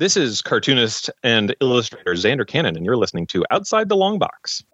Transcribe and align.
This 0.00 0.16
is 0.16 0.40
cartoonist 0.40 1.10
and 1.22 1.54
illustrator 1.60 2.14
Xander 2.14 2.46
Cannon, 2.46 2.74
and 2.74 2.86
you're 2.86 2.96
listening 2.96 3.26
to 3.26 3.44
Outside 3.50 3.90
the 3.90 3.96
Long 3.96 4.18
Box. 4.18 4.64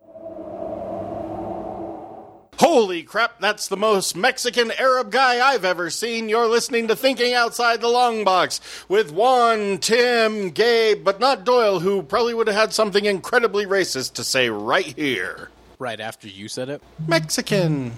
Holy 2.61 3.03
crap, 3.03 3.41
that's 3.41 3.67
the 3.67 3.77
most 3.77 4.15
Mexican 4.15 4.71
Arab 4.79 5.11
guy 5.11 5.45
I've 5.45 5.65
ever 5.65 5.91
seen. 5.91 6.29
You're 6.29 6.47
listening 6.47 6.87
to 6.87 6.95
Thinking 6.95 7.35
Outside 7.35 7.81
the 7.81 7.89
Long 7.89 8.23
Box 8.23 8.61
with 8.89 9.11
Juan, 9.11 9.79
Tim, 9.79 10.51
Gabe, 10.51 11.03
but 11.03 11.19
not 11.19 11.45
Doyle, 11.45 11.81
who 11.81 12.05
probably 12.05 12.33
would 12.33 12.47
have 12.47 12.55
had 12.55 12.73
something 12.73 13.05
incredibly 13.05 13.67
racist 13.67 14.13
to 14.13 14.23
say 14.23 14.49
right 14.49 14.97
here. 14.97 15.51
Right 15.81 15.99
after 15.99 16.29
you 16.29 16.47
said 16.47 16.69
it? 16.69 16.81
Mexican. 17.05 17.95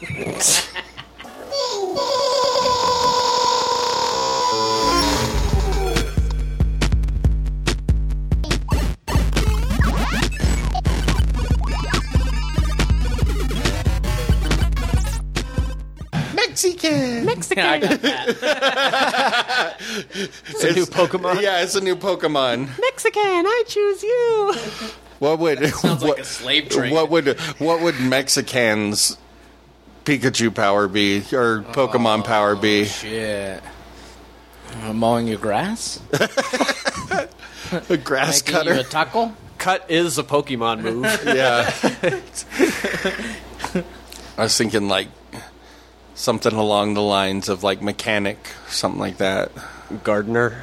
Mexican. 16.48 17.24
Mexican. 17.24 17.64
I 17.64 17.78
got 17.78 18.00
that. 18.02 19.76
It's 19.80 20.64
a 20.64 20.72
new 20.72 20.86
Pokemon? 20.86 21.40
Yeah, 21.42 21.62
it's 21.62 21.74
a 21.74 21.80
new 21.80 21.96
Pokemon. 21.96 22.68
Mexican, 22.80 23.20
I 23.46 23.64
choose 23.66 24.02
you. 24.02 24.54
What 25.18 25.38
would 25.38 25.58
Sounds 25.74 26.02
what, 26.02 26.10
like 26.16 26.18
a 26.20 26.24
slave 26.24 26.68
trade. 26.68 26.92
what 26.92 27.10
would 27.10 27.38
what 27.58 27.80
would 27.82 27.98
Mexicans 28.00 29.16
Pikachu 30.04 30.54
power 30.54 30.88
be 30.88 31.18
or 31.32 31.62
Pokemon 31.62 32.24
power 32.24 32.56
be? 32.56 32.84
Shit. 32.86 33.62
Uh, 34.82 34.92
mowing 34.92 35.26
your 35.28 35.38
grass? 35.38 36.00
A 37.88 37.96
grass 37.96 38.42
Making 38.44 38.54
you 38.54 38.60
a 38.72 38.74
cutter. 38.76 38.88
taco? 38.88 39.32
Cut 39.58 39.84
is 39.88 40.18
a 40.18 40.24
Pokemon 40.24 40.80
move. 40.82 41.04
Yeah. 41.24 41.70
I 44.38 44.42
was 44.44 44.56
thinking 44.58 44.88
like 44.88 45.08
something 46.20 46.52
along 46.52 46.94
the 46.94 47.02
lines 47.02 47.48
of 47.48 47.62
like 47.64 47.80
mechanic, 47.82 48.38
something 48.68 49.00
like 49.00 49.16
that. 49.16 49.50
Gardener. 50.04 50.62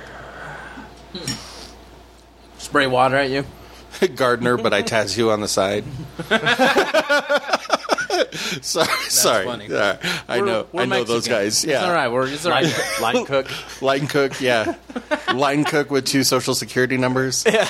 Spray 2.58 2.88
water 2.88 3.16
at 3.16 3.30
you? 3.30 3.44
Gardener, 4.16 4.58
but 4.58 4.74
I 4.74 4.84
tattoo 4.84 5.32
on 5.32 5.42
the 5.42 5.48
side. 5.48 5.84
sorry, 8.62 8.88
sorry. 9.10 9.46
funny. 9.46 9.68
Yeah, 9.68 9.98
I 10.28 10.42
know, 10.42 10.68
we're 10.72 10.84
I 10.84 10.86
know 10.86 11.04
those 11.04 11.28
guys. 11.28 11.66
Yeah, 11.66 11.78
It's 11.78 11.84
all 11.84 11.94
right. 11.94 12.08
We're, 12.08 12.28
it's 12.28 12.46
all 12.46 12.52
Line, 12.52 12.72
line 13.02 13.26
cook. 13.26 13.82
Line 13.82 14.08
cook, 14.08 14.40
yeah. 14.40 14.76
Line 15.34 15.64
cook 15.64 15.90
with 15.90 16.06
two 16.06 16.24
social 16.24 16.54
security 16.54 16.98
numbers. 16.98 17.44
Yeah. 17.48 17.68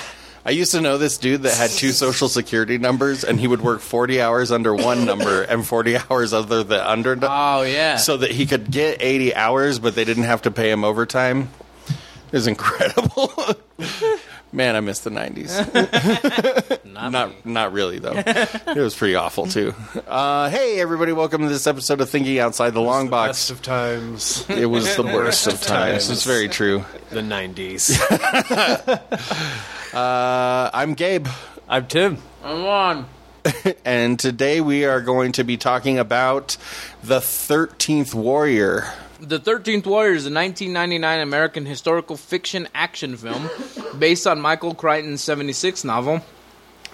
I 0.48 0.52
used 0.52 0.72
to 0.72 0.80
know 0.80 0.98
this 0.98 1.18
dude 1.18 1.44
that 1.44 1.56
had 1.58 1.70
two 1.72 1.92
social 1.92 2.30
security 2.30 2.78
numbers, 2.78 3.26
and 3.26 3.38
he 3.38 3.48
would 3.48 3.60
work 3.60 3.82
40 3.82 4.22
hours 4.22 4.50
under 4.50 4.74
one 4.74 5.04
number 5.04 5.42
and 5.42 5.68
40 5.68 5.98
hours 5.98 6.32
other 6.32 6.64
than 6.64 6.80
under, 6.80 7.20
Oh, 7.22 7.64
yeah. 7.64 7.98
so 7.98 8.16
that 8.16 8.32
he 8.32 8.46
could 8.46 8.72
get 8.72 9.02
80 9.02 9.36
hours, 9.36 9.78
but 9.78 9.94
they 9.96 10.06
didn't 10.06 10.24
have 10.24 10.44
to 10.44 10.52
pay 10.52 10.72
him 10.72 10.86
overtime. 10.86 11.50
It 11.90 12.32
was 12.32 12.48
incredible. 12.48 13.30
Man, 14.54 14.78
I 14.78 14.80
miss 14.80 15.00
the 15.02 15.10
90s. 15.10 16.86
not, 16.94 17.12
Not, 17.12 17.46
not 17.46 17.74
really 17.74 18.00
though. 18.00 18.14
It 18.16 18.78
was 18.78 18.96
pretty 18.96 19.16
awful 19.16 19.48
too. 19.48 19.76
Uh, 20.08 20.50
hey, 20.50 20.80
everybody! 20.80 21.12
Welcome 21.12 21.42
to 21.42 21.50
this 21.50 21.68
episode 21.68 22.00
of 22.00 22.10
Thinking 22.10 22.40
Outside 22.40 22.70
the 22.74 22.80
Long 22.82 23.08
Best 23.10 23.12
Box. 23.12 23.50
of 23.50 23.62
times. 23.62 24.50
It 24.50 24.68
was 24.68 24.96
the 24.96 25.04
worst 25.04 25.48
of 25.48 25.54
of 25.56 25.62
times. 25.62 26.08
times. 26.08 26.10
It's 26.10 26.24
very 26.24 26.48
true. 26.48 26.86
The 27.10 27.20
90s. 27.20 27.98
Uh, 29.98 30.70
I'm 30.76 30.94
Gabe. 30.94 31.26
I'm 31.68 31.88
Tim. 31.88 32.20
I'm 32.44 32.62
Juan. 32.62 33.08
and 33.84 34.20
today 34.20 34.62
we 34.62 34.86
are 34.86 35.02
going 35.02 35.32
to 35.32 35.44
be 35.44 35.58
talking 35.58 35.98
about 35.98 36.56
the 37.04 37.18
13th 37.18 38.14
Warrior. 38.14 38.94
The 39.20 39.40
13th 39.40 39.88
Warrior 39.88 40.14
is 40.14 40.28
a 40.28 40.32
1999 40.32 41.20
American 41.22 41.66
historical 41.66 42.16
fiction 42.16 42.68
action 42.76 43.18
film 43.18 43.50
based 44.00 44.28
on 44.28 44.40
Michael 44.40 44.76
Crichton's 44.76 45.24
76 45.24 45.84
novel, 45.84 46.22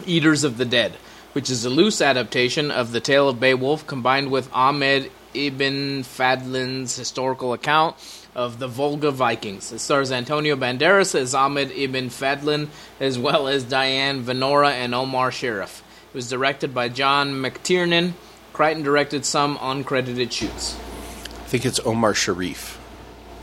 Eaters 0.06 0.46
of 0.46 0.56
the 0.56 0.64
Dead, 0.64 0.94
which 1.34 1.50
is 1.50 1.66
a 1.66 1.70
loose 1.70 2.02
adaptation 2.02 2.72
of 2.72 2.94
the 2.94 3.02
tale 3.02 3.28
of 3.28 3.38
Beowulf 3.38 3.86
combined 3.86 4.32
with 4.32 4.50
Ahmed 4.54 5.12
ibn 5.34 6.04
Fadlan's 6.04 6.96
historical 6.96 7.52
account 7.52 7.98
of 8.36 8.60
the 8.60 8.68
Volga 8.68 9.12
Vikings. 9.12 9.72
It 9.72 9.80
stars 9.80 10.12
Antonio 10.12 10.56
Banderas 10.56 11.16
as 11.16 11.36
Ahmed 11.36 11.72
ibn 11.72 12.10
Fadlan, 12.10 12.68
as 13.00 13.18
well 13.20 13.48
as 13.48 13.64
Diane 13.64 14.24
Venora 14.24 14.72
and 14.72 14.96
Omar 14.96 15.32
Sharif. 15.32 15.84
It 16.10 16.16
was 16.16 16.30
directed 16.30 16.74
by 16.74 16.90
John 16.90 17.34
McTiernan. 17.34 18.14
Crichton 18.54 18.84
directed 18.84 19.26
some 19.26 19.58
uncredited 19.58 20.32
shoots. 20.32 20.76
I 20.76 21.48
think 21.48 21.66
it's 21.66 21.80
Omar 21.80 22.14
Sharif. 22.14 22.80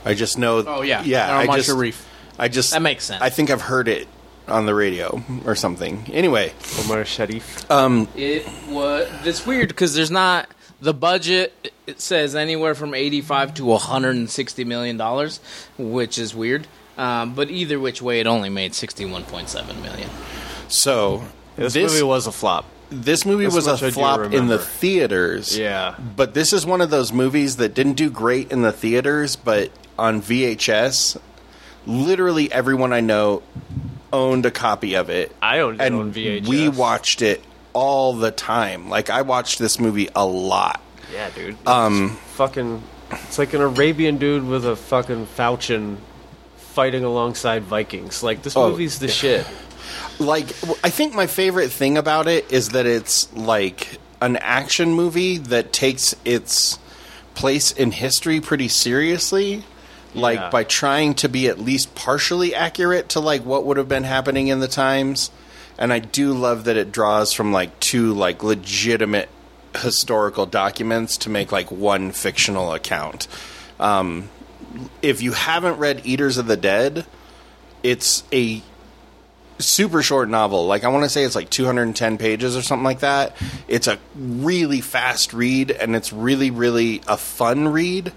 I 0.05 0.15
just 0.15 0.39
know. 0.39 0.65
Oh, 0.67 0.83
yeah. 0.83 1.03
yeah. 1.03 1.37
I 1.37 1.43
Omar 1.45 1.57
just, 1.57 1.69
Sharif. 1.69 2.09
I 2.39 2.49
just 2.49 2.71
That 2.73 2.83
makes 2.83 3.05
sense. 3.05 3.23
I 3.23 3.31
think 3.31 3.51
I've 3.51 3.63
heard 3.63 3.89
it 3.89 4.09
on 4.49 4.67
the 4.67 4.75
radio 4.75 5.23
or 5.45 5.55
something. 5.55 6.05
Anyway, 6.13 6.53
Omar 6.81 7.05
Sharif. 7.05 7.71
Um, 7.71 8.09
it 8.17 8.47
was. 8.69 9.09
It's 9.25 9.47
weird 9.47 9.69
because 9.69 9.95
there's 9.95 10.11
not 10.11 10.49
the 10.81 10.95
budget. 10.95 11.73
It 11.87 12.01
says 12.01 12.35
anywhere 12.37 12.75
from 12.75 12.95
85 12.95 13.55
to 13.55 13.65
160 13.65 14.65
million 14.65 14.97
dollars, 14.97 15.41
which 15.79 16.19
is 16.19 16.35
weird. 16.35 16.67
Um, 16.99 17.35
but 17.35 17.51
either 17.51 17.81
which 17.81 18.03
way, 18.03 18.21
it 18.21 18.27
only 18.27 18.49
made 18.51 18.73
61.7 18.73 19.83
million. 19.83 20.11
so 20.69 21.23
This, 21.57 21.73
this 21.73 21.93
movie 21.93 22.03
was 22.05 22.27
a 22.27 22.33
flop. 22.33 22.67
this 22.91 23.25
movie 23.25 23.45
This 23.47 23.55
was 23.55 23.67
much 23.67 23.83
I 23.83 23.87
a 23.87 23.89
do 23.91 23.95
flop 23.95 24.33
in 24.33 24.49
the 24.49 24.59
theaters. 24.59 25.57
Yeah. 25.57 25.95
But 26.17 26.35
this 26.35 26.53
is 26.53 26.67
one 26.67 26.81
of 26.81 26.91
those 26.91 27.13
movies 27.13 27.57
that 27.57 27.75
didn't 27.75 27.95
do 27.95 28.11
great 28.11 28.53
in 28.53 28.63
the 28.63 28.73
theaters, 28.73 29.35
but 29.37 29.71
on 29.99 30.21
VHS, 30.21 31.19
literally 31.87 32.53
everyone 32.53 32.93
I 32.93 33.01
know 33.01 33.43
owned 34.13 34.45
a 34.45 34.51
copy 34.51 34.95
of 34.95 35.09
it. 35.09 35.35
I 35.41 35.61
owned 35.61 35.81
it 35.81 35.85
and 35.85 35.95
on 35.97 36.13
VHS. 36.13 36.49
we 36.49 36.69
watched 36.69 37.23
it 37.23 37.43
all 37.73 38.13
the 38.15 38.31
time. 38.31 38.89
Like 38.89 39.11
I 39.11 39.23
watched 39.23 39.59
this 39.59 39.79
movie 39.79 40.09
a 40.15 40.25
lot. 40.27 40.81
Yeah, 41.13 41.31
dude. 41.31 41.57
Um, 41.67 42.11
fucking. 42.35 42.83
It's 43.11 43.39
like 43.39 43.55
an 43.55 43.61
Arabian 43.61 44.19
dude 44.19 44.47
with 44.47 44.65
a 44.65 44.77
fucking 44.77 45.27
falchion 45.27 45.99
fighting 46.57 47.03
alongside 47.03 47.65
Vikings. 47.65 48.23
Like, 48.23 48.43
this 48.43 48.57
Oh, 48.57 48.71
movie's 48.71 49.01
the 49.01 49.09
shit. 49.09 49.45
Like 50.21 50.47
I 50.85 50.91
think 50.91 51.15
my 51.15 51.27
favorite 51.27 51.71
thing 51.71 51.99
about 51.99 52.29
it 52.29 52.53
is 52.53 52.71
that 52.71 52.87
it's 52.87 53.33
like 53.35 53.99
an 54.21 54.37
action 54.37 54.93
movie 54.93 55.39
that 55.39 55.73
takes 55.73 56.15
its 56.25 56.79
place 57.35 57.73
in 57.73 57.91
history 57.91 58.41
pretty 58.41 58.69
seriously. 58.69 59.65
Like 60.15 60.39
Yeah. 60.39 60.51
by 60.51 60.65
trying 60.65 61.15
to 61.15 61.29
be 61.29 61.49
at 61.49 61.59
least 61.59 61.95
partially 61.95 62.55
accurate 62.55 63.09
to 63.11 63.21
like 63.21 63.45
what 63.45 63.65
would 63.65 63.77
have 63.79 63.89
been 63.89 64.05
happening 64.05 64.49
in 64.49 64.61
the 64.61 64.69
times. 64.69 65.31
And 65.81 65.93
I 65.93 65.99
do 65.99 66.35
love 66.35 66.65
that 66.65 66.77
it 66.77 66.93
draws 66.93 67.33
from 67.33 67.53
like 67.53 67.81
two 67.81 68.13
like 68.13 68.43
legitimate 68.45 69.31
historical 69.77 70.47
documents 70.47 71.17
to 71.19 71.31
make 71.31 71.51
like 71.51 71.71
one 71.71 72.13
fictional 72.13 72.75
account. 72.75 73.27
Um, 73.81 74.29
if 75.03 75.23
you 75.23 75.33
haven't 75.33 75.79
read 75.79 76.03
Eaters 76.05 76.37
of 76.37 76.47
the 76.47 76.57
Dead, 76.57 77.07
it's 77.83 78.23
a 78.33 78.63
super 79.59 80.03
short 80.03 80.29
novel. 80.29 80.67
Like 80.67 80.85
I 80.85 80.89
want 80.89 81.05
to 81.05 81.09
say 81.09 81.25
it's 81.25 81.35
like 81.35 81.51
210 81.51 82.19
pages 82.19 82.57
or 82.57 82.63
something 82.63 82.85
like 82.85 83.01
that. 83.01 83.37
It's 83.67 83.87
a 83.87 83.99
really 84.15 84.81
fast 84.81 85.33
read 85.33 85.71
and 85.71 85.97
it's 85.97 86.13
really 86.13 86.51
really 86.51 87.03
a 87.09 87.17
fun 87.17 87.69
read. 87.69 88.13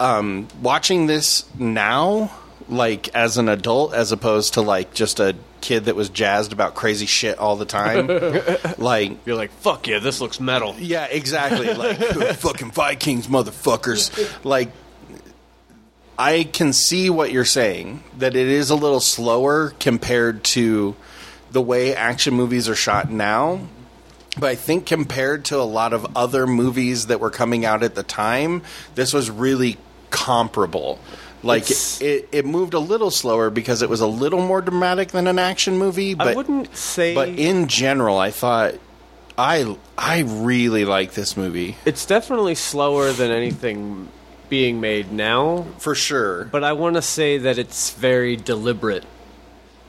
Um, 0.00 0.48
watching 0.60 1.06
this 1.06 1.44
now, 1.58 2.32
like 2.72 3.14
as 3.14 3.38
an 3.38 3.48
adult, 3.48 3.94
as 3.94 4.10
opposed 4.12 4.54
to 4.54 4.62
like 4.62 4.94
just 4.94 5.20
a 5.20 5.36
kid 5.60 5.84
that 5.84 5.94
was 5.94 6.08
jazzed 6.08 6.52
about 6.52 6.74
crazy 6.74 7.06
shit 7.06 7.38
all 7.38 7.56
the 7.56 7.64
time, 7.64 8.08
like 8.78 9.16
You're 9.26 9.36
like, 9.36 9.52
fuck 9.52 9.86
yeah, 9.86 9.98
this 9.98 10.20
looks 10.20 10.40
metal. 10.40 10.74
yeah, 10.78 11.04
exactly. 11.06 11.72
Like 11.72 11.98
fucking 12.36 12.72
Vikings, 12.72 13.26
motherfuckers. 13.28 14.44
Like, 14.44 14.70
I 16.18 16.44
can 16.44 16.72
see 16.72 17.10
what 17.10 17.32
you're 17.32 17.44
saying 17.44 18.02
that 18.18 18.36
it 18.36 18.48
is 18.48 18.70
a 18.70 18.74
little 18.74 19.00
slower 19.00 19.70
compared 19.80 20.44
to 20.44 20.94
the 21.50 21.62
way 21.62 21.94
action 21.94 22.34
movies 22.34 22.68
are 22.68 22.74
shot 22.74 23.10
now. 23.10 23.60
But 24.38 24.50
I 24.50 24.54
think 24.54 24.86
compared 24.86 25.44
to 25.46 25.58
a 25.58 25.62
lot 25.62 25.92
of 25.92 26.16
other 26.16 26.46
movies 26.46 27.08
that 27.08 27.20
were 27.20 27.30
coming 27.30 27.64
out 27.66 27.82
at 27.82 27.94
the 27.94 28.02
time, 28.02 28.62
this 28.94 29.12
was 29.12 29.30
really 29.30 29.76
comparable. 30.10 30.98
Like 31.42 31.62
It's- 31.64 32.00
it, 32.00 32.28
it 32.32 32.46
moved 32.46 32.72
a 32.74 32.78
little 32.78 33.10
slower 33.10 33.50
because 33.50 33.82
it 33.82 33.88
was 33.90 34.00
a 34.00 34.06
little 34.06 34.40
more 34.40 34.60
dramatic 34.60 35.08
than 35.08 35.26
an 35.26 35.38
action 35.38 35.76
movie. 35.78 36.14
But 36.14 36.28
I 36.28 36.34
wouldn't 36.34 36.76
say. 36.76 37.14
but 37.14 37.28
in 37.30 37.66
general, 37.68 38.18
I 38.18 38.30
thought 38.30 38.74
I 39.36 39.76
I 39.98 40.20
really 40.20 40.84
like 40.84 41.14
this 41.14 41.36
movie. 41.36 41.76
it's 41.84 42.06
definitely 42.06 42.54
slower 42.54 43.12
than 43.12 43.30
anything 43.30 44.08
being 44.48 44.80
made 44.80 45.10
now, 45.10 45.64
for 45.78 45.94
sure. 45.94 46.44
but 46.44 46.62
I 46.62 46.74
want 46.74 46.96
to 46.96 47.02
say 47.02 47.38
that 47.38 47.56
it's 47.58 47.90
very 47.90 48.36
deliberate 48.36 49.04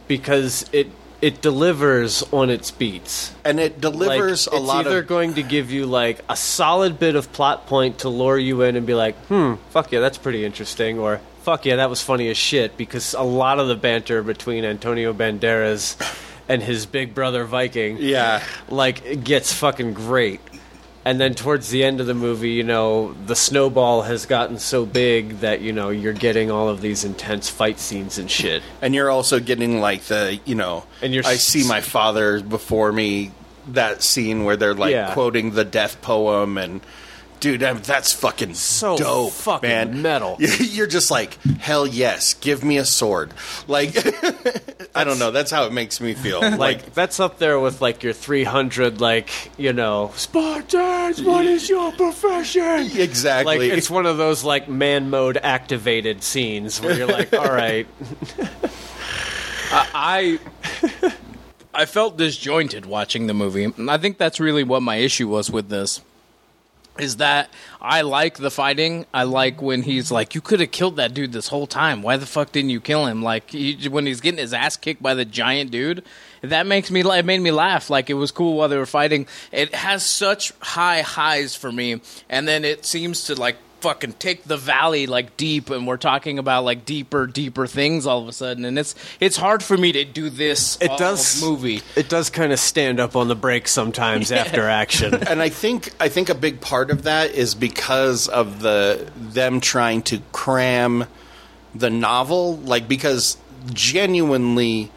because 0.07 0.65
it 0.71 0.87
it 1.21 1.41
delivers 1.41 2.21
on 2.33 2.49
its 2.49 2.69
beats. 2.71 3.33
and 3.45 3.57
it 3.59 3.79
delivers 3.79 4.47
like, 4.47 4.59
a 4.59 4.63
lot. 4.63 4.79
it's 4.81 4.87
either 4.87 4.99
of 4.99 5.07
going 5.07 5.33
to 5.35 5.43
give 5.43 5.71
you 5.71 5.85
like 5.85 6.19
a 6.29 6.35
solid 6.35 6.99
bit 6.99 7.15
of 7.15 7.31
plot 7.31 7.65
point 7.67 7.99
to 7.99 8.09
lure 8.09 8.37
you 8.37 8.61
in 8.61 8.75
and 8.75 8.85
be 8.85 8.93
like, 8.93 9.15
hmm, 9.27 9.53
fuck 9.69 9.91
yeah, 9.91 9.99
that's 10.01 10.17
pretty 10.17 10.43
interesting, 10.43 10.99
or 10.99 11.21
fuck 11.43 11.65
yeah, 11.65 11.75
that 11.77 11.89
was 11.89 12.01
funny 12.01 12.29
as 12.29 12.37
shit. 12.37 12.77
Because 12.77 13.13
a 13.13 13.21
lot 13.21 13.59
of 13.59 13.67
the 13.67 13.75
banter 13.75 14.23
between 14.23 14.63
Antonio 14.65 15.13
Banderas 15.13 15.95
and 16.49 16.63
his 16.63 16.85
big 16.85 17.13
brother 17.13 17.45
Viking, 17.45 17.97
yeah. 17.99 18.43
like 18.69 19.05
it 19.05 19.23
gets 19.23 19.53
fucking 19.53 19.93
great. 19.93 20.39
And 21.05 21.19
then 21.19 21.35
towards 21.35 21.69
the 21.69 21.83
end 21.83 21.99
of 21.99 22.07
the 22.07 22.13
movie, 22.13 22.51
you 22.51 22.63
know, 22.63 23.13
the 23.25 23.35
snowball 23.35 24.03
has 24.03 24.25
gotten 24.25 24.57
so 24.57 24.85
big 24.85 25.39
that 25.41 25.59
you 25.59 25.73
know 25.73 25.89
you're 25.89 26.13
getting 26.13 26.49
all 26.49 26.69
of 26.69 26.79
these 26.79 27.03
intense 27.03 27.49
fight 27.49 27.77
scenes 27.77 28.17
and 28.17 28.31
shit. 28.31 28.63
And 28.81 28.95
you're 28.95 29.09
also 29.11 29.41
getting 29.41 29.81
like 29.81 30.03
the, 30.03 30.39
you 30.45 30.55
know, 30.55 30.85
And 31.01 31.13
you're 31.13 31.25
I 31.25 31.35
see 31.35 31.67
my 31.67 31.81
father 31.81 32.41
before 32.41 32.91
me. 32.91 33.31
That 33.67 34.03
scene 34.03 34.43
where 34.43 34.57
they're 34.57 34.73
like 34.73 34.91
Yeah. 34.91 35.13
quoting 35.13 35.51
the 35.51 35.65
death 35.65 36.01
poem 36.01 36.57
and. 36.57 36.81
Dude, 37.43 37.61
I- 37.61 37.73
that's 37.73 38.13
fucking 38.13 38.53
So 38.53 38.95
dope, 38.97 39.33
fucking 39.33 39.69
man. 39.69 40.01
metal. 40.01 40.37
You're 40.39 40.87
just 40.87 41.11
like, 41.11 41.41
hell 41.59 41.85
yes, 41.85 42.35
give 42.35 42.63
me 42.63 42.77
a 42.77 42.85
sword. 42.85 43.33
Like, 43.67 43.97
I 44.95 45.03
don't 45.03 45.19
know. 45.19 45.31
That's 45.31 45.51
how 45.51 45.65
it 45.65 45.73
makes 45.73 45.99
me 45.99 46.13
feel. 46.13 46.39
like 46.41 46.57
Like, 46.57 46.93
that's 46.93 47.19
up 47.19 47.39
there 47.39 47.59
with 47.59 47.81
like 47.81 48.01
your 48.01 48.13
300 48.13 49.01
like 49.01 49.29
you 49.57 49.73
know 49.73 50.11
spartans 50.15 51.21
what 51.21 51.45
is 51.45 51.67
your 51.67 51.91
profession 51.91 52.89
exactly. 52.97 53.57
like 53.69 53.77
it's 53.77 53.89
one 53.89 54.05
of 54.05 54.15
those 54.17 54.43
like 54.45 54.69
man 54.69 55.09
mode 55.09 55.37
activated 55.37 56.23
scenes 56.23 56.79
where 56.79 56.97
you're 56.97 57.07
like 57.07 57.33
all 57.33 57.51
right 57.51 57.85
I 59.71 60.39
I 61.73 61.85
felt 61.85 62.17
disjointed 62.17 62.85
watching 62.85 63.27
the 63.27 63.33
movie. 63.33 63.67
I 63.89 63.97
think 63.97 64.17
that's 64.17 64.39
really 64.39 64.63
what 64.63 64.81
my 64.81 64.97
issue 64.97 65.27
was 65.27 65.49
with 65.51 65.69
this. 65.69 66.01
Is 66.99 67.17
that 67.17 67.49
I 67.81 68.01
like 68.01 68.37
the 68.37 68.51
fighting. 68.51 69.07
I 69.13 69.23
like 69.23 69.61
when 69.61 69.81
he's 69.81 70.11
like, 70.11 70.35
"You 70.35 70.41
could 70.41 70.59
have 70.59 70.71
killed 70.71 70.97
that 70.97 71.13
dude 71.13 71.31
this 71.33 71.47
whole 71.47 71.65
time. 71.65 72.03
Why 72.03 72.17
the 72.17 72.27
fuck 72.27 72.51
didn't 72.51 72.69
you 72.69 72.79
kill 72.79 73.07
him?" 73.07 73.23
Like 73.23 73.49
he, 73.49 73.89
when 73.89 74.05
he's 74.05 74.21
getting 74.21 74.39
his 74.39 74.53
ass 74.53 74.77
kicked 74.77 75.01
by 75.01 75.15
the 75.15 75.25
giant 75.25 75.71
dude. 75.71 76.03
That 76.41 76.67
makes 76.67 76.91
me. 76.91 77.01
It 77.01 77.25
made 77.25 77.41
me 77.41 77.51
laugh. 77.51 77.89
Like 77.89 78.11
it 78.11 78.15
was 78.15 78.31
cool 78.31 78.57
while 78.57 78.69
they 78.69 78.77
were 78.77 78.85
fighting. 78.85 79.25
It 79.51 79.73
has 79.73 80.05
such 80.05 80.53
high 80.59 81.01
highs 81.01 81.55
for 81.55 81.71
me, 81.71 81.99
and 82.29 82.47
then 82.47 82.63
it 82.63 82.85
seems 82.85 83.23
to 83.25 83.35
like 83.35 83.57
fucking 83.83 84.13
take 84.13 84.45
the 84.45 84.55
valley 84.55 85.07
like 85.07 85.35
deep 85.35 85.69
and 85.69 85.85
we're 85.85 85.97
talking 85.97 86.39
about 86.39 86.63
like 86.63 86.85
deeper 86.85 87.27
deeper 87.27 87.67
things 87.67 88.07
all 88.07 88.21
of 88.21 88.29
a 88.29 88.31
sudden. 88.31 88.63
And 88.63 88.79
it's 88.79 88.95
it's 89.19 89.35
hard 89.35 89.61
for 89.61 89.77
me 89.77 89.91
to 89.91 90.05
do 90.05 90.29
this 90.29 90.77
it 90.81 90.97
does 90.97 91.43
movie. 91.43 91.81
it 91.97 92.07
does 92.07 92.29
kind 92.29 92.53
of 92.53 92.59
stand 92.59 93.01
up 93.01 93.17
on 93.17 93.27
the 93.27 93.35
brakes 93.35 93.71
sometimes 93.71 94.31
after 94.43 94.69
action. 94.69 95.13
And 95.33 95.41
I 95.41 95.49
think 95.49 95.91
I 95.99 96.09
think 96.09 96.29
a 96.29 96.35
big 96.35 96.61
part 96.61 96.91
of 96.91 97.03
that 97.03 97.31
is 97.31 97.55
because 97.55 98.27
of 98.27 98.61
the 98.61 99.11
them 99.17 99.59
trying 99.59 100.03
to 100.03 100.21
cram 100.31 101.05
the 101.75 101.89
novel, 101.89 102.57
like 102.57 102.87
because 102.87 103.37
genuinely 103.73 104.91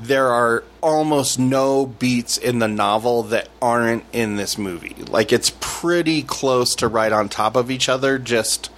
there 0.00 0.28
are 0.28 0.64
almost 0.82 1.38
no 1.38 1.86
beats 1.86 2.36
in 2.36 2.58
the 2.58 2.68
novel 2.68 3.22
that 3.24 3.48
aren't 3.60 4.04
in 4.12 4.36
this 4.36 4.58
movie. 4.58 4.96
Like 5.08 5.32
it's 5.32 5.50
pretty 5.82 6.22
close 6.22 6.76
to 6.76 6.86
right 6.86 7.10
on 7.10 7.28
top 7.28 7.56
of 7.56 7.68
each 7.68 7.88
other 7.88 8.16
just 8.16 8.70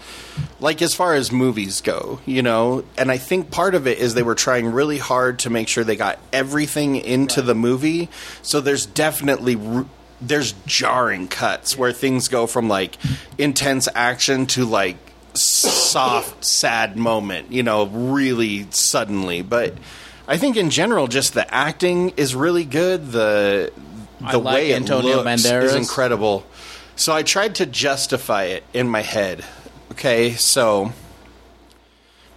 like 0.59 0.81
as 0.81 0.95
far 0.95 1.13
as 1.15 1.31
movies 1.31 1.83
go, 1.83 2.19
you 2.25 2.41
know, 2.41 2.83
and 2.97 3.11
I 3.11 3.19
think 3.19 3.51
part 3.51 3.75
of 3.75 3.87
it 3.87 3.99
is 3.99 4.15
they 4.15 4.23
were 4.23 4.35
trying 4.35 4.69
really 4.73 4.97
hard 4.97 5.39
to 5.41 5.51
make 5.51 5.69
sure 5.69 5.85
they 5.85 5.97
got 5.97 6.19
everything 6.33 6.97
into 6.97 7.43
the 7.43 7.55
movie. 7.55 8.09
So 8.41 8.63
there's 8.63 8.87
definitely 8.87 9.55
r- 9.57 9.85
there's 10.23 10.53
jarring 10.65 11.29
cuts 11.29 11.77
where 11.77 11.93
things 11.93 12.29
go 12.29 12.47
from 12.47 12.69
like 12.71 12.97
intense 13.37 13.87
action 13.95 14.47
to 14.47 14.65
like 14.65 14.97
soft 15.35 16.43
sad 16.63 16.97
moment, 16.97 17.53
you 17.53 17.63
know, 17.63 17.85
really 17.85 18.67
suddenly. 18.71 19.43
But 19.43 19.75
I 20.27 20.39
think 20.39 20.57
in 20.57 20.71
general 20.71 21.07
just 21.07 21.35
the 21.35 21.55
acting 21.55 22.15
is 22.17 22.35
really 22.35 22.65
good. 22.65 23.13
The 23.13 23.71
the 24.21 24.39
like 24.39 24.55
way 24.55 24.71
it 24.71 24.77
Antonio 24.77 25.23
looks 25.23 25.43
Banderas. 25.43 25.65
is 25.65 25.75
incredible. 25.75 26.47
So 26.97 27.13
I 27.13 27.23
tried 27.23 27.57
to 27.57 27.67
justify 27.67 28.45
it 28.45 28.65
in 28.73 28.89
my 28.89 29.03
head. 29.03 29.45
Okay, 29.93 30.33
so 30.33 30.93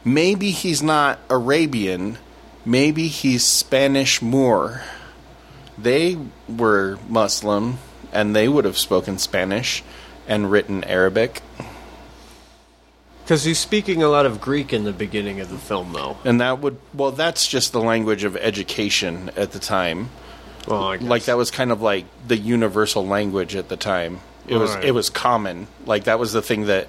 maybe 0.04 0.52
he's 0.52 0.82
not 0.82 1.20
Arabian, 1.30 2.18
maybe 2.66 3.08
he's 3.08 3.44
Spanish 3.44 4.22
Moor. 4.22 4.82
They 5.78 6.18
were 6.50 6.98
Muslim 7.08 7.78
and 8.12 8.36
they 8.36 8.48
would 8.48 8.66
have 8.66 8.78
spoken 8.78 9.18
Spanish 9.18 9.84
and 10.28 10.50
written 10.50 10.84
Arabic. 10.86 11.42
because 13.24 13.44
he's 13.44 13.60
speaking 13.60 14.02
a 14.02 14.08
lot 14.08 14.26
of 14.26 14.42
greek 14.42 14.74
in 14.74 14.86
the 14.86 14.94
beginning 14.94 15.40
of 15.40 15.50
the 15.50 15.58
film 15.58 15.94
though 15.94 16.18
And 16.24 16.42
that 16.42 16.60
would 16.60 16.78
well 16.94 17.12
that's 17.12 17.48
just 17.48 17.74
the 17.74 17.82
language 17.82 18.24
of 18.24 18.36
education 18.38 19.30
at 19.36 19.52
the 19.52 19.60
time. 19.60 20.10
well, 20.68 20.84
I 20.84 20.96
Like 20.98 21.26
that 21.26 21.38
was 21.38 21.52
kind 21.52 21.72
of 21.72 21.82
like 21.82 22.06
the 22.28 22.38
universal 22.38 23.06
language 23.06 23.56
at 23.56 23.70
the 23.70 23.78
time. 23.78 24.22
It 24.48 24.56
was 24.58 24.72
Alright. 24.72 24.86
it 24.86 24.92
was 24.92 25.10
common. 25.10 25.68
Like 25.86 26.06
that 26.06 26.20
was 26.20 26.34
the 26.34 26.42
thing 26.42 26.66
that 26.68 26.88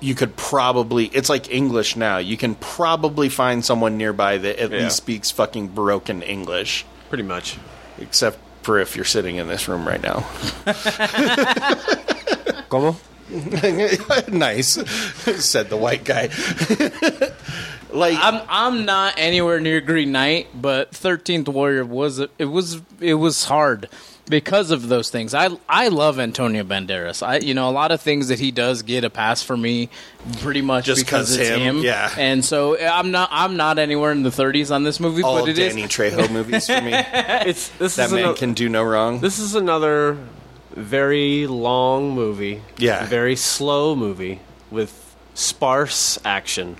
you 0.00 0.14
could 0.14 0.36
probably 0.36 1.06
it's 1.06 1.28
like 1.28 1.50
English 1.50 1.96
now. 1.96 2.18
You 2.18 2.36
can 2.36 2.54
probably 2.54 3.28
find 3.28 3.64
someone 3.64 3.96
nearby 3.98 4.38
that 4.38 4.58
at 4.58 4.70
Yeah. 4.70 4.84
least 4.84 4.96
speaks 4.96 5.30
fucking 5.30 5.68
broken 5.68 6.22
English. 6.22 6.84
pretty 7.08 7.24
much 7.24 7.56
Except 7.98 8.38
for 8.62 8.78
if 8.78 8.96
you're 8.96 9.04
sitting 9.04 9.36
in 9.36 9.48
this 9.48 9.68
room 9.68 9.86
right 9.86 10.02
now. 10.02 10.26
Como? 12.68 12.96
nice, 14.28 14.72
said 15.44 15.68
the 15.70 15.76
white 15.76 16.04
guy. 16.04 16.28
like 17.96 18.16
I'm 18.20 18.42
I'm 18.48 18.84
not 18.84 19.14
anywhere 19.18 19.60
near 19.60 19.80
Green 19.80 20.12
Knight, 20.12 20.48
but 20.54 20.92
Thirteenth 20.94 21.48
Warrior 21.48 21.84
was 21.84 22.18
it 22.18 22.44
was 22.44 22.80
it 23.00 23.14
was 23.14 23.44
hard 23.44 23.88
because 24.28 24.70
of 24.70 24.88
those 24.88 25.10
things. 25.10 25.34
I 25.34 25.48
I 25.68 25.88
love 25.88 26.18
Antonio 26.18 26.62
Banderas. 26.64 27.22
I 27.26 27.38
you 27.38 27.54
know 27.54 27.68
a 27.68 27.72
lot 27.72 27.90
of 27.92 28.00
things 28.00 28.28
that 28.28 28.38
he 28.38 28.50
does 28.50 28.82
get 28.82 29.02
a 29.04 29.10
pass 29.10 29.42
for 29.42 29.56
me, 29.56 29.88
pretty 30.40 30.62
much 30.62 30.84
Just 30.86 31.04
because 31.04 31.28
'cause 31.30 31.36
it's 31.36 31.48
him, 31.50 31.60
him. 31.60 31.78
yeah. 31.82 32.12
and 32.16 32.44
so 32.44 32.74
eh, 32.74 32.88
I'm 32.88 33.10
not 33.10 33.28
I'm 33.32 33.56
not 33.56 33.78
anywhere 33.78 34.12
in 34.12 34.22
the 34.22 34.30
30s 34.30 34.74
on 34.74 34.84
this 34.84 35.00
movie, 35.00 35.22
all 35.22 35.40
but 35.40 35.48
it 35.48 35.58
is 35.58 35.74
Danny 35.74 35.86
Trejo 35.88 36.30
movies 36.32 36.66
for 36.66 36.80
me. 36.80 36.92
it's 36.94 37.68
this 37.78 37.98
is 37.98 38.12
man 38.12 38.22
ano- 38.24 38.34
can 38.34 38.54
do 38.54 38.68
no 38.68 38.82
wrong. 38.82 39.20
This 39.20 39.38
is 39.38 39.54
another 39.54 40.16
very 40.72 41.46
long 41.48 42.10
movie. 42.14 42.62
Yeah. 42.78 43.06
Very 43.06 43.34
slow 43.36 43.96
movie 43.96 44.40
with 44.70 45.14
sparse 45.34 46.18
action. 46.24 46.76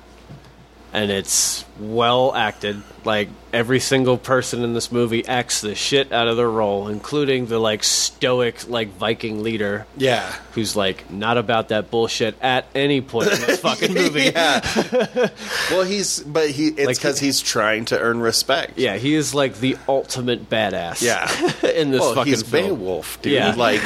And 0.92 1.10
it's 1.10 1.64
well 1.78 2.34
acted. 2.34 2.82
Like 3.04 3.28
every 3.52 3.80
single 3.80 4.18
person 4.18 4.62
in 4.62 4.74
this 4.74 4.92
movie 4.92 5.26
acts 5.26 5.60
the 5.62 5.74
shit 5.74 6.12
out 6.12 6.28
of 6.28 6.36
their 6.36 6.50
role, 6.50 6.88
including 6.88 7.46
the 7.46 7.58
like 7.58 7.82
stoic 7.82 8.68
like 8.68 8.88
Viking 8.96 9.42
leader 9.42 9.86
yeah. 9.96 10.30
who's 10.52 10.76
like 10.76 11.10
not 11.10 11.38
about 11.38 11.68
that 11.68 11.90
bullshit 11.90 12.34
at 12.42 12.66
any 12.74 13.00
point 13.00 13.32
in 13.32 13.40
this 13.40 13.60
fucking 13.60 13.94
movie. 13.94 14.24
Yeah. 14.24 14.60
well, 15.70 15.84
he's 15.84 16.20
but 16.20 16.50
he 16.50 16.68
it's 16.68 16.86
Like- 16.86 16.96
because 16.96 17.18
he's 17.18 17.40
trying 17.40 17.86
to 17.86 17.98
earn 17.98 18.20
respect. 18.20 18.76
Yeah, 18.76 18.96
he 18.96 19.14
is 19.14 19.32
like 19.32 19.56
the 19.58 19.76
ultimate 19.88 20.50
badass. 20.50 21.00
Yeah. 21.02 21.30
in 21.70 21.90
this 21.92 22.00
Well, 22.00 22.14
fucking 22.16 22.32
he's 22.32 22.42
film. 22.42 22.78
Beowulf, 22.78 23.22
dude. 23.22 23.32
Yeah. 23.32 23.54
Like 23.54 23.80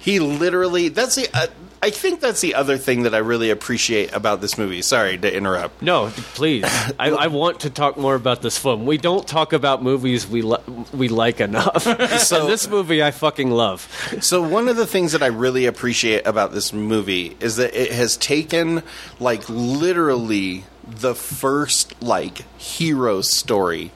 he 0.00 0.18
literally. 0.20 0.88
That's 0.88 1.14
the. 1.14 1.28
Uh, 1.32 1.46
I 1.84 1.90
think 1.90 2.20
that's 2.20 2.40
the 2.40 2.54
other 2.54 2.78
thing 2.78 3.02
that 3.02 3.14
I 3.14 3.18
really 3.18 3.50
appreciate 3.50 4.14
about 4.14 4.40
this 4.40 4.56
movie. 4.56 4.80
Sorry 4.80 5.18
to 5.18 5.36
interrupt. 5.36 5.82
No, 5.82 6.08
please. 6.32 6.64
I, 6.98 7.10
I 7.10 7.26
want 7.26 7.60
to 7.60 7.68
talk 7.70 7.98
more 7.98 8.14
about 8.14 8.40
this 8.40 8.56
film. 8.56 8.86
We 8.86 8.96
don't 8.96 9.28
talk 9.28 9.52
about 9.52 9.82
movies 9.82 10.26
we 10.26 10.40
li- 10.40 10.64
we 10.94 11.08
like 11.08 11.40
enough. 11.40 11.84
So- 12.24 12.40
and 12.40 12.48
this 12.48 12.68
movie 12.68 13.02
I 13.02 13.10
fucking 13.10 13.50
love. 13.50 13.86
So 14.22 14.40
one 14.40 14.68
of 14.68 14.76
the 14.76 14.86
things 14.86 15.12
that 15.12 15.22
I 15.22 15.26
really 15.26 15.66
appreciate 15.66 16.26
about 16.26 16.52
this 16.52 16.72
movie 16.72 17.36
is 17.40 17.56
that 17.56 17.74
it 17.78 17.92
has 17.92 18.16
taken 18.16 18.82
like 19.20 19.46
literally 19.50 20.64
the 20.86 21.14
first 21.14 22.00
like 22.02 22.38
hero 22.58 23.20
story. 23.20 23.90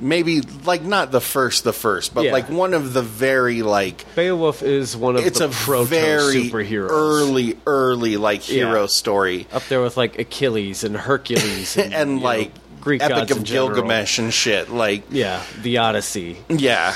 Maybe 0.00 0.40
like 0.64 0.82
not 0.82 1.10
the 1.12 1.20
first 1.20 1.64
the 1.64 1.72
first, 1.72 2.14
but 2.14 2.24
Yeah. 2.24 2.32
like 2.32 2.48
one 2.48 2.74
of 2.74 2.92
the 2.92 3.02
very 3.02 3.62
like 3.62 4.04
Beowulf 4.16 4.62
is 4.62 4.96
one 4.96 5.16
of 5.16 5.24
it's 5.26 5.38
the 5.40 5.46
a 5.46 5.50
proto 5.50 5.84
very 5.88 6.50
superheroes. 6.50 6.88
early 6.90 7.56
early 7.66 8.16
like 8.16 8.42
hero 8.42 8.82
Yeah. 8.82 8.86
story. 8.86 9.46
up 9.52 9.66
there 9.68 9.82
with 9.82 9.96
like 9.96 10.18
Achilles 10.18 10.84
and 10.84 10.96
Hercules 10.96 11.76
and, 11.76 11.92
know, 12.20 12.22
like 12.24 12.52
Greek 12.80 13.02
Epic 13.02 13.16
gods 13.16 13.30
of 13.32 13.36
in 13.38 13.44
general. 13.44 13.68
Gilgamesh 13.74 14.18
and 14.18 14.32
shit. 14.32 14.70
Like 14.70 15.02
Yeah, 15.10 15.42
the 15.62 15.78
Odyssey. 15.78 16.38
Yeah. 16.48 16.94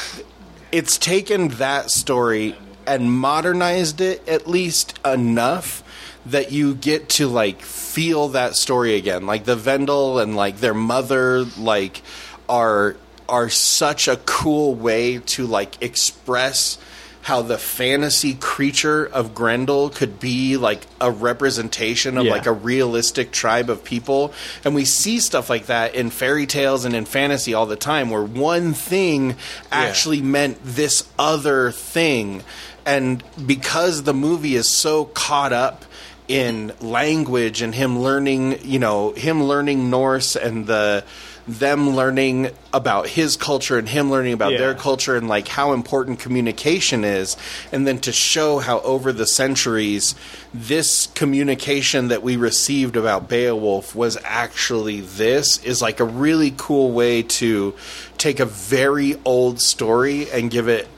It's 0.72 0.98
taken 0.98 1.48
that 1.58 1.90
story 1.90 2.56
and 2.86 3.12
modernized 3.12 4.00
it 4.00 4.26
at 4.28 4.46
least 4.46 4.98
enough 5.04 5.82
that 6.26 6.52
you 6.52 6.74
get 6.74 7.08
to 7.10 7.28
like 7.28 7.60
feel 7.60 8.28
that 8.28 8.56
story 8.56 8.96
again. 8.96 9.26
Like 9.26 9.44
the 9.44 9.56
Wendol 9.56 10.22
and 10.22 10.34
like 10.34 10.58
their 10.60 10.74
mother 10.74 11.44
like 11.58 12.02
are 12.48 12.96
are 13.28 13.48
such 13.48 14.06
a 14.06 14.16
cool 14.26 14.74
way 14.74 15.18
to 15.18 15.46
like 15.46 15.82
express 15.82 16.76
how 17.22 17.40
the 17.40 17.56
fantasy 17.56 18.34
creature 18.34 19.06
of 19.06 19.34
Grendel 19.34 19.88
could 19.88 20.20
be 20.20 20.58
like 20.58 20.82
a 21.00 21.10
representation 21.10 22.18
of 22.18 22.26
Yeah. 22.26 22.32
like 22.32 22.44
a 22.44 22.52
realistic 22.52 23.32
tribe 23.32 23.70
of 23.70 23.82
people. 23.82 24.34
And 24.62 24.74
we 24.74 24.84
see 24.84 25.18
stuff 25.20 25.48
like 25.48 25.64
that 25.66 25.94
in 25.94 26.10
fairy 26.10 26.44
tales 26.44 26.84
and 26.84 26.94
in 26.94 27.06
fantasy 27.06 27.54
all 27.54 27.64
the 27.64 27.76
time 27.76 28.10
where 28.10 28.22
one 28.22 28.74
thing 28.74 29.36
actually 29.72 30.20
meant 30.20 30.58
this 30.62 31.08
other 31.18 31.70
thing. 31.70 32.42
And 32.84 33.24
because 33.46 34.02
the 34.02 34.12
movie 34.12 34.54
is 34.54 34.68
so 34.68 35.06
caught 35.06 35.54
up 35.54 35.86
in 36.28 36.72
language 36.82 37.62
and 37.62 37.74
him 37.74 38.00
learning, 38.00 38.58
you 38.64 38.78
know, 38.78 39.12
him 39.12 39.42
learning 39.44 39.88
Norse 39.88 40.36
and 40.36 40.66
the 40.66 41.04
them 41.46 41.90
learning 41.94 42.50
about 42.72 43.06
his 43.06 43.36
culture 43.36 43.76
and 43.76 43.86
him 43.88 44.10
learning 44.10 44.32
about 44.32 44.52
Yeah. 44.52 44.58
their 44.58 44.74
culture 44.74 45.14
and 45.14 45.28
like 45.28 45.46
how 45.48 45.74
important 45.74 46.18
communication 46.18 47.04
is 47.04 47.36
and 47.70 47.86
then 47.86 47.98
to 48.00 48.12
show 48.12 48.60
how 48.60 48.80
over 48.80 49.12
the 49.12 49.26
centuries 49.26 50.14
this 50.54 51.08
communication 51.14 52.08
that 52.08 52.22
we 52.22 52.36
received 52.36 52.96
about 52.96 53.28
Beowulf 53.28 53.94
was 53.94 54.16
actually 54.24 55.02
this 55.02 55.62
is 55.64 55.82
like 55.82 56.00
a 56.00 56.04
really 56.04 56.54
cool 56.56 56.92
way 56.92 57.22
to 57.22 57.74
take 58.16 58.40
a 58.40 58.46
very 58.46 59.16
old 59.26 59.60
story 59.60 60.30
and 60.30 60.50
give 60.50 60.66
it 60.68 60.88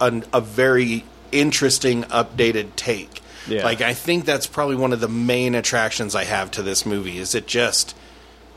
an, 0.00 0.24
a 0.32 0.40
very 0.40 1.04
interesting 1.32 2.04
updated 2.04 2.68
take 2.76 3.20
Yeah. 3.46 3.64
like 3.64 3.80
i 3.82 3.92
think 3.92 4.24
that's 4.24 4.46
probably 4.46 4.76
one 4.76 4.92
of 4.94 5.00
the 5.00 5.08
main 5.08 5.54
attractions 5.54 6.14
i 6.14 6.24
have 6.24 6.50
to 6.52 6.62
this 6.62 6.86
movie 6.86 7.18
is 7.18 7.34
it 7.34 7.46
just 7.46 7.94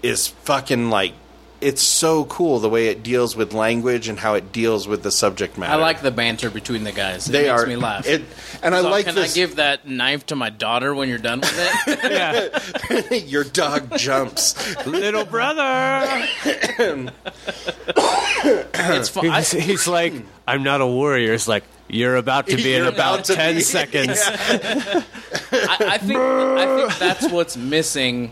is 0.04 0.27
fucking 0.27 0.89
like 0.89 1.13
it's 1.62 1.81
so 1.81 2.25
cool 2.25 2.59
the 2.59 2.69
way 2.69 2.88
it 2.88 3.01
deals 3.03 3.35
with 3.35 3.53
language 3.53 4.07
and 4.07 4.19
how 4.19 4.33
it 4.35 4.51
deals 4.51 4.88
with 4.88 5.03
the 5.03 5.12
subject 5.12 5.57
matter 5.57 5.74
I 5.74 5.75
like 5.77 6.01
the 6.01 6.12
banter 6.12 6.50
between 6.50 6.83
the 6.83 6.91
guys. 6.91 7.27
It 7.29 7.31
they 7.31 7.47
makes 7.50 7.62
are 7.63 7.65
me 7.67 7.75
laugh. 7.75 8.05
It, 8.07 8.24
and 8.62 8.75
I 8.75 8.81
So 8.81 8.89
like 8.89 9.05
can 9.05 9.15
this. 9.15 9.31
I 9.31 9.35
give 9.35 9.55
that 9.55 9.88
knife 9.88 10.25
to 10.27 10.35
my 10.35 10.50
daughter 10.50 10.93
when 10.93 11.09
you're 11.09 11.17
done 11.17 11.39
with 11.41 11.53
it? 11.88 12.00
Yeah, 13.12 13.13
your 13.25 13.43
dog 13.43 13.97
jumps. 13.97 14.55
little 14.85 15.25
brother. 15.25 16.25
it's 17.97 19.09
fun. 19.09 19.25
He's, 19.31 19.51
he's 19.51 19.88
like, 19.88 20.13
I'm 20.47 20.63
not 20.63 20.81
a 20.81 20.88
warrior. 20.88 21.33
It's 21.33 21.47
like 21.47 21.63
you're 21.88 22.15
about 22.15 22.47
to 22.47 22.55
be 22.57 22.74
in 22.74 22.81
You're 22.83 22.88
about 22.91 23.29
about 23.29 23.38
ten 23.38 23.55
be- 23.55 23.62
seconds. 23.62 24.19
I, 25.67 25.77
I 25.79 25.98
think 25.98 26.19
I 26.19 26.75
think 26.88 27.00
that's 27.00 27.31
what's 27.31 27.57
missing 27.57 28.29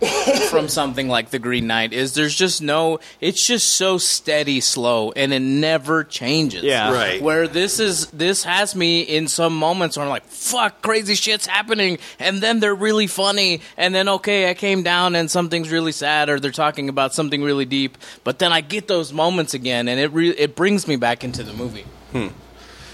from 0.50 0.68
something 0.68 1.08
like 1.08 1.30
the 1.30 1.40
Green 1.40 1.68
Knight 1.68 1.94
is 1.94 2.14
there's 2.14 2.36
just 2.36 2.62
no 2.62 3.00
it's 3.22 3.46
just 3.46 3.70
so 3.72 3.98
steady 3.98 4.60
slow 4.62 5.12
and 5.12 5.34
it 5.34 5.40
never 5.40 6.04
changes. 6.04 6.64
Yeah. 6.64 6.92
Right. 6.94 7.22
Where 7.22 7.48
this 7.48 7.80
is 7.80 8.08
this 8.08 8.44
has 8.44 8.76
me 8.76 9.02
in 9.02 9.28
some 9.28 9.58
moments 9.58 9.98
where 9.98 10.06
I'm 10.06 10.10
like, 10.10 10.26
fuck, 10.26 10.82
crazy 10.82 11.16
shit's 11.16 11.46
happening 11.46 11.98
and 12.20 12.42
then 12.42 12.60
they're 12.60 12.76
really 12.76 13.08
funny 13.08 13.62
and 13.78 13.94
then 13.94 14.10
okay, 14.10 14.50
I 14.50 14.54
came 14.54 14.84
down 14.84 15.16
and 15.16 15.30
something's 15.30 15.72
really 15.72 15.92
sad 15.92 16.30
or 16.30 16.40
they're 16.40 16.52
talking 16.52 16.90
about 16.90 17.14
something 17.14 17.44
really 17.44 17.66
deep, 17.66 17.98
but 18.24 18.40
then 18.40 18.52
I 18.54 18.62
get 18.62 18.88
those 18.88 19.12
moments 19.14 19.54
again 19.54 19.88
and 19.88 20.00
it 20.00 20.12
re- 20.14 20.30
it 20.30 20.56
brings 20.56 20.88
me 20.88 20.96
back 20.96 21.24
into 21.24 21.44
the 21.44 21.54
movie. 21.54 21.86
Hmm. 22.12 22.28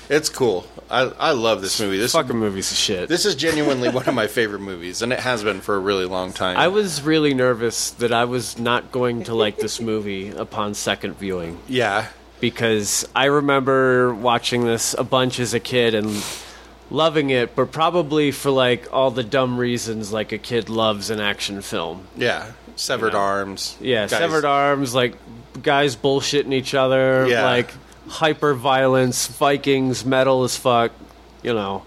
It's 0.10 0.30
cool. 0.30 0.66
I, 0.92 1.02
I 1.20 1.32
love 1.32 1.62
this 1.62 1.80
movie. 1.80 1.98
This 1.98 2.14
Fucking 2.14 2.36
movies 2.38 2.72
of 2.72 2.78
shit. 2.78 3.10
this 3.10 3.26
is 3.26 3.36
genuinely 3.36 3.90
one 3.90 4.08
of 4.08 4.16
my 4.16 4.28
favorite 4.28 4.62
movies, 4.62 5.02
and 5.02 5.14
it 5.14 5.20
has 5.20 5.44
been 5.44 5.62
for 5.62 5.76
a 5.76 5.80
really 5.80 6.06
long 6.06 6.34
time. 6.34 6.58
I 6.58 6.68
was 6.70 7.02
really 7.04 7.34
nervous 7.34 7.92
that 7.92 8.12
I 8.12 8.26
was 8.26 8.58
not 8.58 8.92
going 8.92 9.24
to 9.26 9.36
like 9.36 9.58
this 9.58 9.80
movie 9.80 10.30
upon 10.30 10.74
second 10.74 11.14
viewing 11.20 11.60
yeah, 11.68 12.08
because 12.40 13.08
I 13.16 13.26
remember 13.26 14.14
watching 14.16 14.66
this 14.66 14.96
a 14.98 15.04
bunch 15.04 15.40
as 15.40 15.54
a 15.54 15.60
kid 15.60 15.94
and 15.94 16.24
loving 16.90 17.30
it, 17.30 17.56
but 17.56 17.72
probably 17.72 18.32
for 18.32 18.50
like 18.50 18.92
all 18.92 19.12
the 19.12 19.24
dumb 19.24 19.60
reasons 19.60 20.12
like 20.12 20.32
a 20.32 20.38
kid 20.40 20.70
loves 20.70 21.10
an 21.12 21.20
action 21.20 21.62
film. 21.62 22.08
yeah. 22.18 22.52
Severed 22.76 23.08
You 23.08 23.12
know. 23.14 23.20
arms. 23.20 23.78
Yeah, 23.82 24.02
Guys- 24.08 24.12
severed 24.12 24.46
arms, 24.46 24.96
like 24.96 25.16
guys 25.62 25.98
bullshitting 25.98 26.54
each 26.54 26.74
other, 26.74 27.28
Yeah. 27.28 27.44
like 27.44 27.74
hyper 28.10 28.54
violence, 28.54 29.28
Vikings, 29.28 30.04
metal 30.06 30.44
as 30.44 30.58
fuck, 30.58 30.92
you 31.44 31.54
know. 31.54 31.84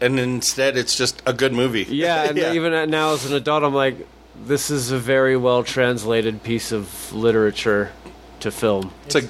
And 0.00 0.18
instead, 0.18 0.76
it's 0.76 0.96
just 0.96 1.22
a 1.24 1.32
good 1.32 1.52
movie. 1.52 1.84
Yeah, 1.88 2.24
and 2.28 2.38
even 2.56 2.90
now 2.90 3.14
as 3.14 3.24
an 3.24 3.34
adult, 3.34 3.62
I'm 3.64 3.74
like, 3.74 4.06
this 4.44 4.70
is 4.70 4.90
a 4.90 4.98
very 4.98 5.36
well 5.36 5.62
translated 5.62 6.42
piece 6.42 6.72
of 6.72 7.12
literature 7.12 7.92
to 8.40 8.50
film. 8.50 8.92
it's 9.06 9.14
a 9.14 9.22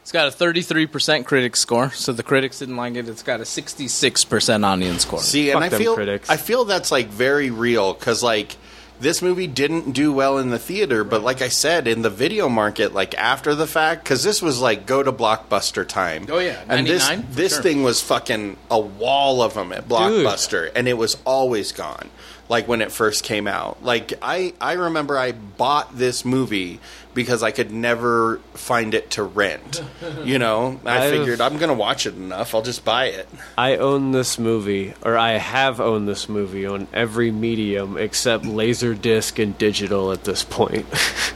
It's 0.00 0.12
got 0.12 0.28
a 0.28 0.36
33% 0.36 1.24
critic 1.24 1.56
score, 1.56 1.90
so 1.90 2.12
the 2.12 2.22
critics 2.22 2.60
didn't 2.60 2.76
like 2.76 2.94
it. 2.94 3.08
It's 3.08 3.22
got 3.22 3.40
a 3.40 3.44
66% 3.44 4.64
audience 4.64 5.02
score. 5.02 5.20
See, 5.20 5.50
and 5.50 5.62
I 5.62 5.68
feel 5.68 5.94
critics. 5.94 6.30
I 6.30 6.36
feel 6.36 6.64
that's 6.64 6.90
like 6.90 7.08
very 7.08 7.50
real 7.50 7.92
because 7.94 8.22
like 8.22 8.56
this 9.00 9.22
movie 9.22 9.46
didn't 9.46 9.92
do 9.92 10.12
well 10.12 10.38
in 10.38 10.50
the 10.50 10.58
theater, 10.58 11.04
but 11.04 11.22
like 11.22 11.42
I 11.42 11.48
said, 11.48 11.88
in 11.88 12.02
the 12.02 12.10
video 12.10 12.48
market, 12.48 12.94
like 12.94 13.14
after 13.14 13.54
the 13.54 13.66
fact, 13.66 14.04
because 14.04 14.22
this 14.22 14.42
was 14.42 14.60
like 14.60 14.86
go 14.86 15.02
to 15.02 15.10
blockbuster 15.10 15.86
time. 15.86 16.26
Oh, 16.28 16.38
yeah, 16.38 16.62
and 16.68 16.86
this 16.86 17.08
99, 17.08 17.32
this 17.32 17.54
sure. 17.54 17.62
thing 17.62 17.82
was 17.82 18.00
fucking 18.02 18.56
a 18.70 18.78
wall 18.78 19.42
of 19.42 19.54
them 19.54 19.72
at 19.72 19.88
blockbuster, 19.88 20.70
and 20.74 20.86
it 20.86 20.98
was 20.98 21.16
always 21.24 21.72
gone. 21.72 22.10
Like 22.50 22.66
when 22.68 22.82
it 22.82 22.90
first 22.92 23.22
came 23.24 23.46
out, 23.46 23.82
like 23.84 24.12
I 24.20 24.52
I 24.60 24.72
remember 24.72 25.16
I 25.16 25.30
bought 25.32 25.96
this 25.96 26.24
movie 26.24 26.80
because 27.14 27.44
I 27.44 27.52
could 27.52 27.70
never 27.70 28.38
find 28.54 28.92
it 28.92 29.10
to 29.12 29.22
rent. 29.22 29.80
You 30.24 30.38
know, 30.40 30.80
I 30.84 30.98
I've- 31.06 31.16
figured 31.16 31.40
I'm 31.40 31.58
gonna 31.58 31.74
watch 31.74 32.06
it 32.06 32.14
enough. 32.16 32.52
I'll 32.54 32.62
just 32.62 32.84
buy 32.84 33.06
it. 33.06 33.28
I 33.56 33.76
own 33.76 34.10
this 34.10 34.36
movie, 34.36 34.94
or 35.04 35.16
I 35.16 35.32
have 35.38 35.80
owned 35.80 36.08
this 36.08 36.28
movie 36.28 36.66
on 36.66 36.88
every 36.92 37.30
medium 37.30 37.96
except 37.96 38.42
Laserdisc 38.44 39.40
and 39.40 39.56
digital 39.56 40.10
at 40.10 40.24
this 40.24 40.42
point. 40.42 40.86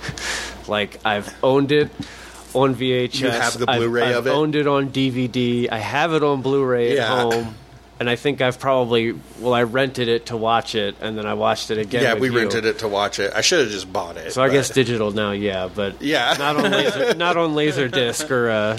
like, 0.69 0.99
I've 1.05 1.33
owned 1.45 1.71
it 1.73 1.91
on 2.55 2.75
VHS. 2.75 3.21
You 3.21 3.29
have 3.31 3.57
the 3.59 3.67
Blu-ray 3.67 4.03
I've 4.11 4.17
of 4.17 4.27
it? 4.27 4.31
owned 4.31 4.55
it 4.57 4.67
on 4.67 4.91
DVD. 4.91 5.69
I 5.71 5.79
have 5.79 6.13
it 6.13 6.23
on 6.23 6.43
Blu-ray 6.43 6.97
Yeah. 6.97 7.03
at 7.15 7.33
home. 7.33 7.55
And 8.01 8.11
I 8.11 8.17
think 8.17 8.41
I've 8.41 8.59
probably, 8.59 9.15
well, 9.39 9.55
I 9.55 9.63
rented 9.63 10.09
it 10.09 10.27
to 10.27 10.37
watch 10.37 10.75
it, 10.75 10.97
and 11.01 11.17
then 11.17 11.27
I 11.27 11.35
watched 11.35 11.71
it 11.71 11.79
again. 11.79 12.03
yeah, 12.03 12.15
with 12.15 12.23
we 12.23 12.29
you. 12.31 12.39
rented 12.39 12.65
it 12.65 12.81
to 12.81 12.89
watch 12.89 13.21
it. 13.21 13.33
I 13.35 13.41
should 13.41 13.61
have 13.61 13.71
just 13.71 13.93
bought 13.93 14.17
it. 14.17 14.33
So 14.33 14.43
I 14.43 14.49
but- 14.49 14.53
guess 14.55 14.71
digital 14.71 15.13
now, 15.13 15.31
yeah, 15.31 15.69
but 15.73 16.03
Yeah. 16.03 16.35
not 16.39 16.57
on 16.57 16.71
laser, 16.73 17.15
not 17.17 17.37
on 17.37 17.55
Laserdisc 17.55 18.29
or 18.31 18.51
uh, 18.51 18.79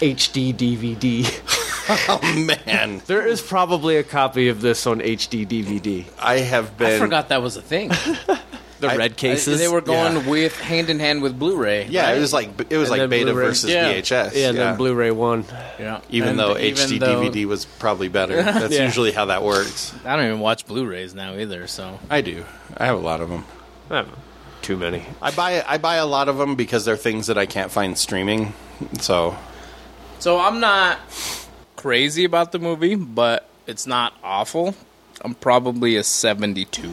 HD 0.00 0.54
DVD. 0.54 1.26
oh 2.08 2.46
man, 2.66 3.02
There 3.06 3.26
is 3.26 3.42
probably 3.42 3.96
a 3.96 4.04
copy 4.04 4.48
of 4.48 4.60
this 4.60 4.86
on 4.86 5.00
HD 5.00 5.44
DVD. 5.46 6.04
I 6.20 6.38
have 6.38 6.78
been. 6.78 6.92
I 6.94 6.98
forgot 6.98 7.30
that 7.30 7.42
was 7.42 7.56
a 7.56 7.62
thing. 7.62 7.90
The 8.86 8.92
I- 8.92 8.96
red 8.96 9.16
cases. 9.16 9.58
They 9.58 9.68
were 9.68 9.80
going 9.80 10.16
Yeah. 10.16 10.28
with 10.28 10.58
hand 10.60 10.90
in 10.90 10.98
hand 11.00 11.22
with 11.22 11.38
Blu-ray. 11.38 11.86
Yeah, 11.88 12.06
right? 12.08 12.16
it 12.16 12.20
was 12.20 12.32
like 12.32 12.48
it 12.70 12.76
was 12.76 12.90
And 12.90 13.00
like 13.00 13.10
beta 13.10 13.26
Blu-ray. 13.32 13.46
versus 13.46 13.70
Yeah. 13.70 13.92
VHS. 13.92 14.34
Yeah, 14.34 14.48
and 14.50 14.58
then 14.58 14.76
Blu-ray 14.76 15.10
one. 15.10 15.44
yeah. 15.78 16.00
Even 16.10 16.30
And 16.30 16.38
though 16.38 16.56
even 16.58 16.74
HD 16.84 16.98
though- 16.98 17.22
DVD 17.22 17.44
was 17.46 17.64
probably 17.64 18.08
better. 18.08 18.42
That's 18.42 18.74
Yeah. 18.74 18.84
usually 18.84 19.12
how 19.12 19.26
that 19.26 19.42
works. 19.42 19.92
I 20.04 20.16
don't 20.16 20.26
even 20.26 20.40
watch 20.40 20.66
Blu-rays 20.66 21.14
now 21.14 21.34
either. 21.36 21.66
So 21.66 21.98
I 22.10 22.20
do. 22.20 22.44
I 22.76 22.86
have 22.86 22.96
a 22.96 23.02
lot 23.02 23.20
of 23.20 23.28
them. 23.28 23.44
I 23.90 23.96
have 23.98 24.08
too 24.62 24.76
many. 24.76 25.04
I 25.20 25.30
buy 25.30 25.62
I 25.66 25.78
buy 25.78 25.96
a 25.96 26.06
lot 26.06 26.28
of 26.28 26.38
them 26.38 26.54
because 26.54 26.84
they're 26.84 26.96
things 26.96 27.26
that 27.26 27.36
I 27.38 27.46
can't 27.46 27.70
find 27.70 27.96
streaming. 27.98 28.54
So 29.00 29.36
So 30.18 30.38
I'm 30.40 30.58
not 30.60 30.98
crazy 31.76 32.24
about 32.24 32.52
the 32.52 32.58
movie, 32.58 32.94
but 32.94 33.46
it's 33.66 33.86
not 33.86 34.14
awful. 34.22 34.74
I'm 35.20 35.34
probably 35.34 35.96
a 35.96 36.02
72. 36.04 36.90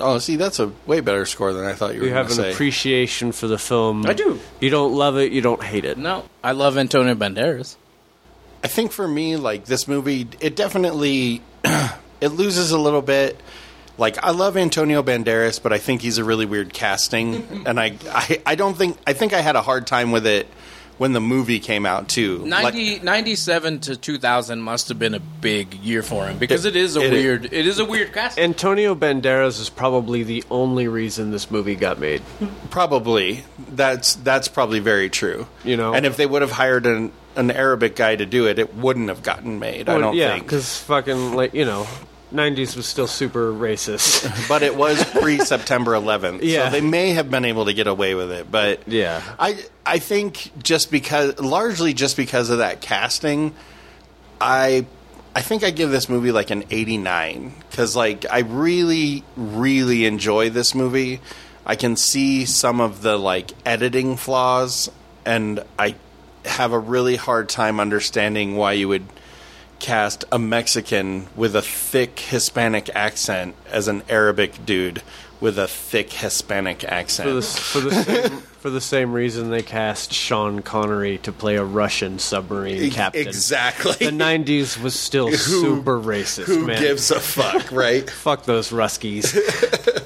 Oh, 0.00 0.18
see, 0.18 0.36
that's 0.36 0.58
a 0.58 0.72
way 0.86 1.00
better 1.00 1.26
score 1.26 1.52
than 1.52 1.64
I 1.64 1.72
thought 1.74 1.94
you 1.94 2.00
were 2.00 2.06
You 2.06 2.12
have 2.14 2.26
an 2.26 2.32
say. 2.34 2.52
appreciation 2.52 3.32
for 3.32 3.46
the 3.46 3.58
film. 3.58 4.06
I 4.06 4.12
do. 4.12 4.38
You 4.60 4.70
don't 4.70 4.92
love 4.94 5.16
it, 5.18 5.32
you 5.32 5.40
don't 5.40 5.62
hate 5.62 5.84
it. 5.84 5.98
No, 5.98 6.24
I 6.42 6.52
love 6.52 6.76
Antonio 6.78 7.14
Banderas. 7.14 7.76
I 8.64 8.68
think 8.68 8.92
for 8.92 9.06
me, 9.08 9.36
like 9.36 9.64
this 9.64 9.88
movie, 9.88 10.28
it 10.40 10.54
definitely 10.56 11.42
it 12.20 12.28
loses 12.28 12.70
a 12.70 12.78
little 12.78 13.02
bit. 13.02 13.40
Like 13.98 14.22
I 14.24 14.30
love 14.30 14.56
Antonio 14.56 15.02
Banderas, 15.02 15.62
but 15.62 15.72
I 15.72 15.78
think 15.78 16.00
he's 16.00 16.18
a 16.18 16.24
really 16.24 16.46
weird 16.46 16.72
casting, 16.72 17.62
and 17.66 17.78
I, 17.78 17.96
I 18.08 18.40
I 18.46 18.54
don't 18.54 18.74
think 18.76 18.96
I 19.06 19.12
think 19.12 19.32
I 19.32 19.40
had 19.40 19.56
a 19.56 19.62
hard 19.62 19.86
time 19.86 20.12
with 20.12 20.26
it 20.26 20.46
when 21.02 21.12
the 21.12 21.20
movie 21.20 21.58
came 21.58 21.84
out 21.84 22.08
too. 22.08 22.38
Like- 22.46 23.02
97 23.02 23.80
to 23.80 23.96
2000 23.96 24.60
must 24.62 24.88
have 24.88 25.00
been 25.00 25.14
a 25.14 25.18
big 25.18 25.74
year 25.82 26.00
for 26.00 26.28
him 26.28 26.38
because 26.38 26.64
It- 26.64 26.76
it 26.76 26.80
is 26.80 26.94
a 26.96 27.00
it- 27.00 27.10
weird. 27.10 27.44
It 27.46 27.66
is 27.66 27.80
a 27.80 27.84
weird 27.84 28.12
cast. 28.12 28.38
Antonio 28.38 28.94
Banderas 28.94 29.60
is 29.60 29.68
probably 29.68 30.22
the 30.22 30.44
only 30.48 30.86
reason 30.86 31.32
this 31.32 31.50
movie 31.50 31.74
got 31.74 31.98
made. 31.98 32.22
Probably. 32.70 33.42
That's 33.74 34.14
that's 34.14 34.46
probably 34.46 34.78
very 34.78 35.10
true. 35.10 35.48
You 35.64 35.76
know? 35.76 35.92
and 35.92 36.06
if 36.06 36.16
they 36.16 36.24
would 36.24 36.42
have 36.42 36.52
hired 36.52 36.86
an 36.86 37.10
an 37.34 37.50
Arabic 37.50 37.96
guy 37.96 38.14
to 38.14 38.24
do 38.24 38.46
it, 38.46 38.60
it 38.60 38.76
wouldn't 38.76 39.08
have 39.08 39.24
gotten 39.24 39.58
made. 39.58 39.88
I 39.88 39.98
don't 39.98 40.14
yeah, 40.14 40.34
think. 40.34 40.44
because 40.44 40.78
fucking 40.82 41.34
like 41.34 41.52
you 41.52 41.64
know, 41.64 41.88
'90s 42.32 42.76
was 42.76 42.86
still 42.86 43.06
super 43.06 43.52
racist. 43.52 44.48
but 44.48 44.62
it 44.62 44.74
was 44.76 45.02
pre 45.04 45.38
September 45.38 45.92
11th. 45.92 46.40
Yeah. 46.42 46.66
So 46.66 46.70
they 46.72 46.80
may 46.80 47.10
have 47.10 47.30
been 47.30 47.44
able 47.44 47.66
to 47.66 47.74
get 47.74 47.86
away 47.86 48.14
with 48.14 48.30
it, 48.30 48.50
but 48.50 48.80
Yeah. 48.86 49.22
I 49.38 49.62
I 49.84 49.98
think 49.98 50.50
just 50.62 50.90
because 50.90 51.38
largely 51.40 51.92
just 51.94 52.16
because 52.16 52.50
of 52.50 52.58
that 52.58 52.80
casting, 52.80 53.54
I 54.40 54.86
I 55.34 55.40
think 55.40 55.64
I 55.64 55.70
give 55.70 55.90
this 55.90 56.08
movie 56.08 56.32
like 56.32 56.50
an 56.50 56.64
89 56.70 57.52
cuz 57.72 57.96
like 57.96 58.26
I 58.30 58.40
really 58.40 59.24
really 59.36 60.04
enjoy 60.06 60.50
this 60.50 60.74
movie. 60.74 61.20
I 61.64 61.76
can 61.76 61.96
see 61.96 62.44
some 62.44 62.80
of 62.80 63.02
the 63.02 63.16
like 63.16 63.52
editing 63.64 64.16
flaws 64.16 64.90
and 65.24 65.62
I 65.78 65.94
have 66.44 66.72
a 66.72 66.78
really 66.78 67.16
hard 67.16 67.48
time 67.48 67.78
understanding 67.78 68.56
why 68.56 68.72
you 68.72 68.88
would 68.88 69.06
cast 69.82 70.24
a 70.30 70.38
Mexican 70.38 71.26
with 71.34 71.56
a 71.56 71.60
thick 71.60 72.18
Hispanic 72.20 72.88
accent 72.94 73.54
as 73.68 73.88
an 73.88 74.02
Arabic 74.08 74.64
dude 74.64 75.02
with 75.42 75.58
a 75.58 75.66
thick 75.68 76.10
Hispanic 76.12 76.84
accent. 76.84 77.28
for 77.28 77.34
the 77.34 77.42
for 77.42 77.80
the 77.80 77.90
same, 78.04 78.30
for 78.60 78.70
the 78.70 78.80
same 78.80 79.12
reason 79.12 79.50
they 79.50 79.60
cast 79.62 80.12
Sean 80.12 80.62
Connery 80.62 81.18
to 81.18 81.32
play 81.32 81.56
a 81.56 81.64
Russian 81.64 82.18
submarine 82.20 82.90
captain. 82.92 83.26
Exactly. 83.26 83.92
The 84.06 84.12
'90s 84.12 84.80
was 84.80 84.94
still 84.98 85.32
super 85.32 85.98
racist. 86.00 86.44
Who 86.44 86.66
man. 86.66 86.80
gives 86.80 87.10
a 87.10 87.18
fuck, 87.20 87.70
right? 87.72 88.08
Fuck 88.08 88.44
those 88.44 88.70
Ruskies. 88.70 89.34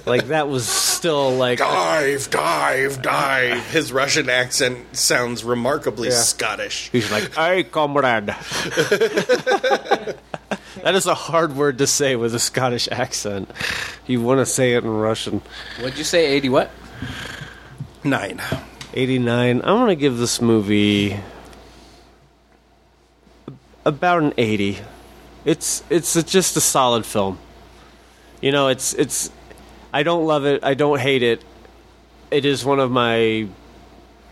like 0.07 0.29
that 0.29 0.49
was 0.49 0.67
still 0.67 1.33
like 1.37 1.59
dive, 1.59 2.31
dive, 2.31 3.03
dive. 3.03 3.65
His 3.71 3.93
Russian 3.93 4.31
accent 4.31 4.97
sounds 4.97 5.45
remarkably 5.45 6.09
Yeah. 6.09 6.15
Scottish. 6.15 6.89
He's 6.91 7.13
like, 7.13 7.35
"Hey, 7.35 7.63
comrade." 7.65 8.35
That 10.87 10.95
is 10.95 11.07
a 11.07 11.17
hard 11.17 11.57
word 11.57 11.79
to 11.79 11.87
say 11.89 12.15
with 12.15 12.33
a 12.33 12.39
Scottish 12.39 12.89
accent. 12.93 13.51
You 14.07 14.21
want 14.23 14.39
to 14.39 14.47
say 14.47 14.75
it 14.75 14.85
in 14.85 14.91
Russian. 14.91 15.43
What'd 15.81 15.99
you 15.99 16.05
say? 16.05 16.27
Eighty 16.27 16.49
what? 16.49 16.71
Nine. 18.05 18.41
89. 18.95 19.63
I'm 19.65 19.79
going 19.79 19.89
to 19.89 19.97
give 19.97 20.17
this 20.17 20.41
movie 20.41 21.19
about 23.85 24.23
an 24.23 24.33
80. 24.39 24.79
It's 25.45 25.83
it's 25.91 26.15
a, 26.15 26.23
just 26.23 26.57
a 26.57 26.61
solid 26.61 27.05
film. 27.05 27.41
You 28.41 28.53
know, 28.53 28.69
it's 28.69 28.95
it's 28.95 29.33
I 29.93 30.05
don't 30.05 30.25
love 30.25 30.47
it, 30.47 30.63
I 30.63 30.75
don't 30.75 31.01
hate 31.01 31.25
it. 31.25 31.43
It 32.31 32.45
is 32.45 32.65
one 32.65 32.79
of 32.79 32.93
my 32.93 33.49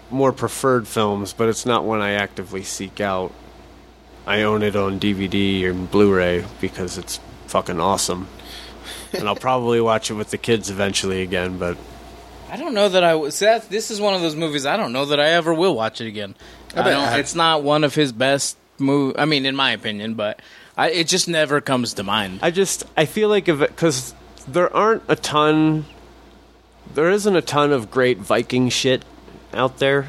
more 0.08 0.32
preferred 0.32 0.86
films, 0.86 1.32
but 1.32 1.48
it's 1.48 1.66
not 1.66 1.84
one 1.84 2.00
I 2.00 2.12
actively 2.12 2.62
seek 2.62 3.00
out. 3.00 3.32
I 4.26 4.42
own 4.42 4.62
it 4.62 4.74
on 4.76 4.98
DVD 5.00 5.68
and 5.68 5.90
Blu-ray 5.90 6.44
because 6.60 6.96
it's 6.98 7.20
fucking 7.46 7.80
awesome. 7.80 8.26
and 9.12 9.28
I'll 9.28 9.36
probably 9.36 9.80
watch 9.80 10.10
it 10.10 10.14
with 10.14 10.30
the 10.30 10.38
kids 10.38 10.70
eventually 10.70 11.22
again, 11.22 11.58
but 11.58 11.76
I 12.50 12.56
don't 12.56 12.74
know 12.74 12.88
that 12.88 13.02
I 13.04 13.14
was. 13.16 13.38
That 13.40 13.68
this 13.68 13.90
is 13.90 14.00
one 14.00 14.14
of 14.14 14.20
those 14.20 14.36
movies. 14.36 14.64
I 14.66 14.76
don't 14.76 14.92
know 14.92 15.06
that 15.06 15.20
I 15.20 15.30
ever 15.30 15.52
will 15.52 15.74
watch 15.74 16.00
it 16.00 16.06
again. 16.06 16.34
I 16.72 16.76
bet 16.76 16.84
don't, 16.86 17.08
I- 17.08 17.18
it's 17.18 17.34
not 17.34 17.62
one 17.62 17.84
of 17.84 17.94
his 17.94 18.12
best 18.12 18.56
move. 18.78 19.16
I 19.18 19.24
mean, 19.24 19.44
in 19.46 19.56
my 19.56 19.72
opinion, 19.72 20.14
but 20.14 20.40
I, 20.76 20.90
it 20.90 21.08
just 21.08 21.28
never 21.28 21.60
comes 21.60 21.94
to 21.94 22.02
mind. 22.02 22.40
I 22.42 22.50
just 22.50 22.84
I 22.96 23.06
feel 23.06 23.28
like 23.28 23.48
if 23.48 23.58
because 23.58 24.14
there 24.46 24.74
aren't 24.74 25.02
a 25.08 25.16
ton, 25.16 25.84
there 26.94 27.10
isn't 27.10 27.34
a 27.36 27.42
ton 27.42 27.72
of 27.72 27.90
great 27.90 28.18
Viking 28.18 28.68
shit 28.68 29.04
out 29.52 29.78
there. 29.78 30.06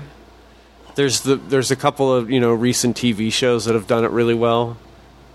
There's 0.95 1.21
the 1.21 1.35
there's 1.35 1.71
a 1.71 1.75
couple 1.75 2.13
of 2.13 2.29
you 2.31 2.39
know 2.39 2.53
recent 2.53 2.95
TV 2.95 3.31
shows 3.31 3.65
that 3.65 3.73
have 3.75 3.85
done 3.87 4.03
it 4.05 4.11
really 4.11 4.33
well, 4.33 4.77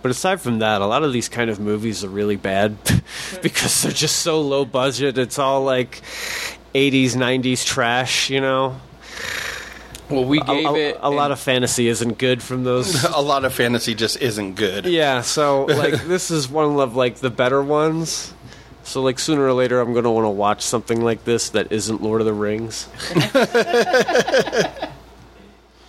but 0.02 0.10
aside 0.10 0.40
from 0.40 0.60
that, 0.60 0.80
a 0.80 0.86
lot 0.86 1.02
of 1.02 1.12
these 1.12 1.28
kind 1.28 1.50
of 1.50 1.60
movies 1.60 2.02
are 2.02 2.08
really 2.08 2.36
bad 2.36 2.76
because 3.42 3.82
they're 3.82 3.92
just 3.92 4.16
so 4.20 4.40
low 4.40 4.64
budget. 4.64 5.18
It's 5.18 5.38
all 5.38 5.62
like 5.62 6.00
80s 6.74 7.10
90s 7.12 7.66
trash, 7.66 8.30
you 8.30 8.40
know. 8.40 8.80
Well, 10.08 10.24
we 10.24 10.40
A, 10.40 10.44
gave 10.44 10.66
a- 10.66 10.74
it 10.90 10.98
a 11.02 11.10
lot 11.10 11.30
of 11.30 11.38
fantasy 11.38 11.86
isn't 11.88 12.18
good 12.18 12.42
from 12.42 12.64
those 12.64 13.04
A 13.14 13.20
lot 13.20 13.44
of 13.44 13.52
fantasy 13.52 13.94
just 13.94 14.20
isn't 14.20 14.54
good. 14.54 14.86
Yeah, 14.86 15.20
so 15.20 15.66
like 15.66 16.02
this 16.06 16.30
is 16.30 16.48
one 16.48 16.80
of 16.80 16.96
like 16.96 17.16
the 17.16 17.30
better 17.30 17.62
ones. 17.62 18.32
So 18.82 19.02
like 19.02 19.18
sooner 19.18 19.42
or 19.44 19.52
later 19.52 19.78
I'm 19.80 19.92
going 19.92 20.04
to 20.04 20.10
want 20.10 20.24
to 20.24 20.30
watch 20.30 20.62
something 20.62 21.00
like 21.04 21.24
this 21.24 21.50
that 21.50 21.70
isn't 21.70 22.02
Lord 22.02 22.22
of 22.22 22.26
the 22.26 22.32
Rings. 22.32 22.88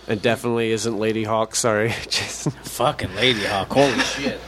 And 0.08 0.20
definitely 0.20 0.72
isn't 0.72 0.94
Ladyhawke, 0.94 1.54
sorry. 1.54 1.88
Jason. 2.08 2.52
fucking 2.52 3.10
Ladyhawke. 3.10 3.66
Holy 3.68 3.98
shit. 4.00 4.40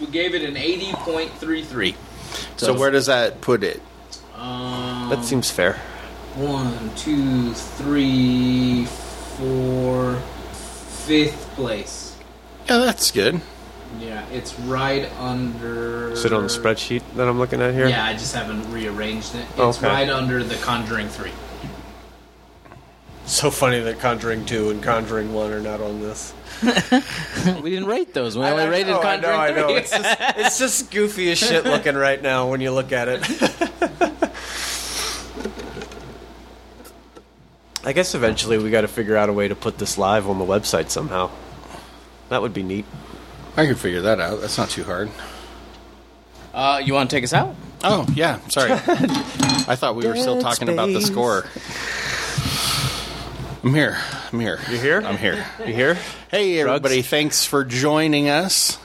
we 0.00 0.06
gave 0.06 0.34
it 0.34 0.42
an 0.42 0.56
eighty 0.56 0.92
point 0.92 1.30
three 1.34 1.62
three. 1.62 1.94
So 2.56 2.72
where 2.78 2.90
does 2.90 3.06
that 3.06 3.40
put 3.40 3.62
it? 3.62 3.80
Um, 4.36 5.08
That 5.10 5.24
seems 5.24 5.50
fair. 5.50 5.74
one, 6.36 6.90
two, 6.96 7.52
three, 7.52 8.86
four, 9.36 10.16
fifth 11.06 11.50
place. 11.54 12.16
Yeah, 12.68 12.78
that's 12.78 13.10
good. 13.10 13.40
Yeah, 14.00 14.24
it's 14.30 14.58
right 14.60 15.10
under. 15.18 16.12
Is 16.12 16.24
it 16.24 16.32
on 16.32 16.44
the 16.44 16.48
spreadsheet 16.48 17.02
that 17.16 17.28
I'm 17.28 17.38
looking 17.38 17.60
at 17.60 17.74
here? 17.74 17.88
Yeah, 17.88 18.04
I 18.04 18.12
just 18.14 18.34
haven't 18.34 18.72
rearranged 18.72 19.34
it. 19.34 19.44
It's 19.56 19.78
Okay. 19.78 19.86
right 19.88 20.08
under 20.08 20.42
the 20.44 20.54
Conjuring 20.56 21.08
Three. 21.08 21.32
So 23.30 23.48
funny 23.48 23.78
that 23.78 24.00
Conjuring 24.00 24.44
2 24.44 24.70
and 24.70 24.82
Conjuring 24.82 25.32
1 25.32 25.52
are 25.52 25.60
not 25.60 25.80
on 25.80 26.00
this. 26.00 26.34
we 27.62 27.70
didn't 27.70 27.86
rate 27.86 28.12
those. 28.12 28.36
We 28.36 28.44
only 28.44 28.66
rated 28.66 28.92
I 28.92 29.00
Conjuring 29.00 29.22
know, 29.22 29.38
I 29.38 29.50
know. 29.52 29.68
Three. 29.68 29.76
It's 29.76 29.92
just, 29.92 30.16
it's 30.36 30.58
just 30.58 30.90
goofy 30.90 31.30
as 31.30 31.38
shit 31.38 31.64
looking 31.64 31.94
right 31.94 32.20
now 32.20 32.50
when 32.50 32.60
you 32.60 32.72
look 32.72 32.90
at 32.90 33.06
it. 33.06 33.20
I 37.84 37.92
guess 37.92 38.16
eventually 38.16 38.58
we 38.58 38.68
got 38.68 38.80
to 38.80 38.88
figure 38.88 39.16
out 39.16 39.28
a 39.28 39.32
way 39.32 39.46
to 39.46 39.54
put 39.54 39.78
this 39.78 39.96
live 39.96 40.28
on 40.28 40.40
the 40.40 40.44
website 40.44 40.90
somehow. 40.90 41.30
That 42.30 42.42
would 42.42 42.52
be 42.52 42.64
neat. 42.64 42.84
I 43.56 43.64
can 43.64 43.76
figure 43.76 44.02
that 44.02 44.18
out. 44.18 44.40
That's 44.40 44.58
not 44.58 44.70
too 44.70 44.82
hard. 44.82 45.08
Uh, 46.52 46.82
you 46.84 46.94
want 46.94 47.10
to 47.10 47.16
take 47.16 47.22
us 47.22 47.32
out? 47.32 47.54
Oh, 47.84 48.04
yeah. 48.12 48.40
Sorry. 48.48 48.72
I 48.72 49.76
thought 49.76 49.94
we 49.94 50.06
were 50.06 50.16
still 50.16 50.34
Dead 50.34 50.42
talking 50.42 50.68
about 50.68 50.88
the 50.88 51.00
score. 51.00 51.46
I'm 53.62 53.74
here. 53.74 53.98
I'm 54.32 54.40
here. 54.40 54.58
You 54.70 54.78
here? 54.78 55.02
I'm 55.04 55.18
here. 55.18 55.44
You 55.58 55.74
here? 55.74 55.98
Hey, 56.30 56.62
Drugs? 56.62 56.68
everybody. 56.76 57.02
Thanks 57.02 57.44
for 57.44 57.62
joining 57.62 58.30
us. 58.30 58.78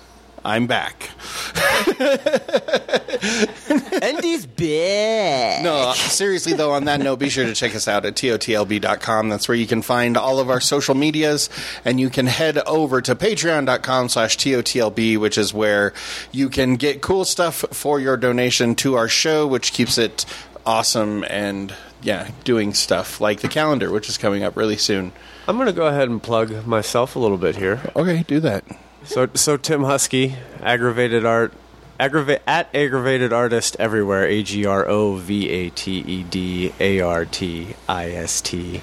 I'm 0.43 0.67
back. 0.67 1.09
Andy's 4.03 4.45
bad. 4.45 5.63
No, 5.63 5.75
uh, 5.75 5.93
seriously 5.93 6.53
though, 6.53 6.73
on 6.73 6.85
that 6.85 6.99
note, 6.99 7.17
be 7.19 7.29
sure 7.29 7.45
to 7.45 7.55
check 7.55 7.73
us 7.73 7.88
out 7.88 8.05
at 8.05 8.15
totlb.com. 8.15 9.29
That's 9.29 9.47
where 9.47 9.55
you 9.55 9.65
can 9.65 9.81
find 9.81 10.17
all 10.17 10.39
of 10.39 10.49
our 10.49 10.59
social 10.59 10.93
medias, 10.93 11.49
and 11.83 11.99
you 11.99 12.09
can 12.09 12.27
head 12.27 12.57
over 12.67 13.01
to 13.01 13.15
patreon.com 13.15 14.09
slash 14.09 14.38
totlb, 14.38 15.17
which 15.17 15.38
is 15.38 15.53
where 15.53 15.93
you 16.31 16.49
can 16.49 16.75
get 16.75 17.01
cool 17.01 17.25
stuff 17.25 17.65
for 17.71 17.99
your 17.99 18.17
donation 18.17 18.75
to 18.75 18.95
our 18.95 19.07
show, 19.07 19.47
which 19.47 19.71
keeps 19.71 19.97
it 19.97 20.25
awesome 20.65 21.23
and, 21.29 21.73
yeah, 22.06 22.30
doing 22.44 22.74
stuff 22.76 23.20
like 23.20 23.41
the 23.41 23.48
calendar, 23.48 23.91
which 23.91 24.08
is 24.08 24.18
coming 24.18 24.44
up 24.44 24.56
really 24.56 24.78
soon. 24.78 25.12
I'm 25.48 25.56
going 25.58 25.65
to 25.68 25.74
go 25.74 25.88
ahead 25.88 26.08
and 26.08 26.22
plug 26.22 26.65
myself 26.65 27.15
a 27.15 27.20
little 27.20 27.38
bit 27.38 27.56
here. 27.56 27.82
Okay, 27.96 28.24
do 28.28 28.39
that. 28.41 28.63
So, 29.04 29.28
so 29.34 29.58
Tim 29.58 29.84
Husky, 29.84 30.36
aggravated 30.62 31.26
art, 31.26 31.52
aggrava- 32.00 32.41
at 32.46 32.74
aggravated 32.76 33.34
artist 33.34 33.76
everywhere. 33.80 34.26
A 34.26 34.44
G 34.44 34.65
R 34.65 34.88
O 34.88 35.15
V 35.15 35.50
A 35.50 35.70
T 35.72 35.98
E 35.98 36.24
D 36.24 36.74
A 36.80 37.02
R 37.02 37.26
T 37.26 37.76
I 37.89 38.12
S 38.12 38.39
T. 38.41 38.82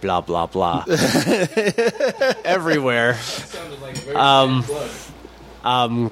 Blah 0.00 0.20
blah 0.20 0.46
blah. 0.46 0.84
everywhere. 2.44 3.18
Um, 4.14 4.64
um, 5.64 6.10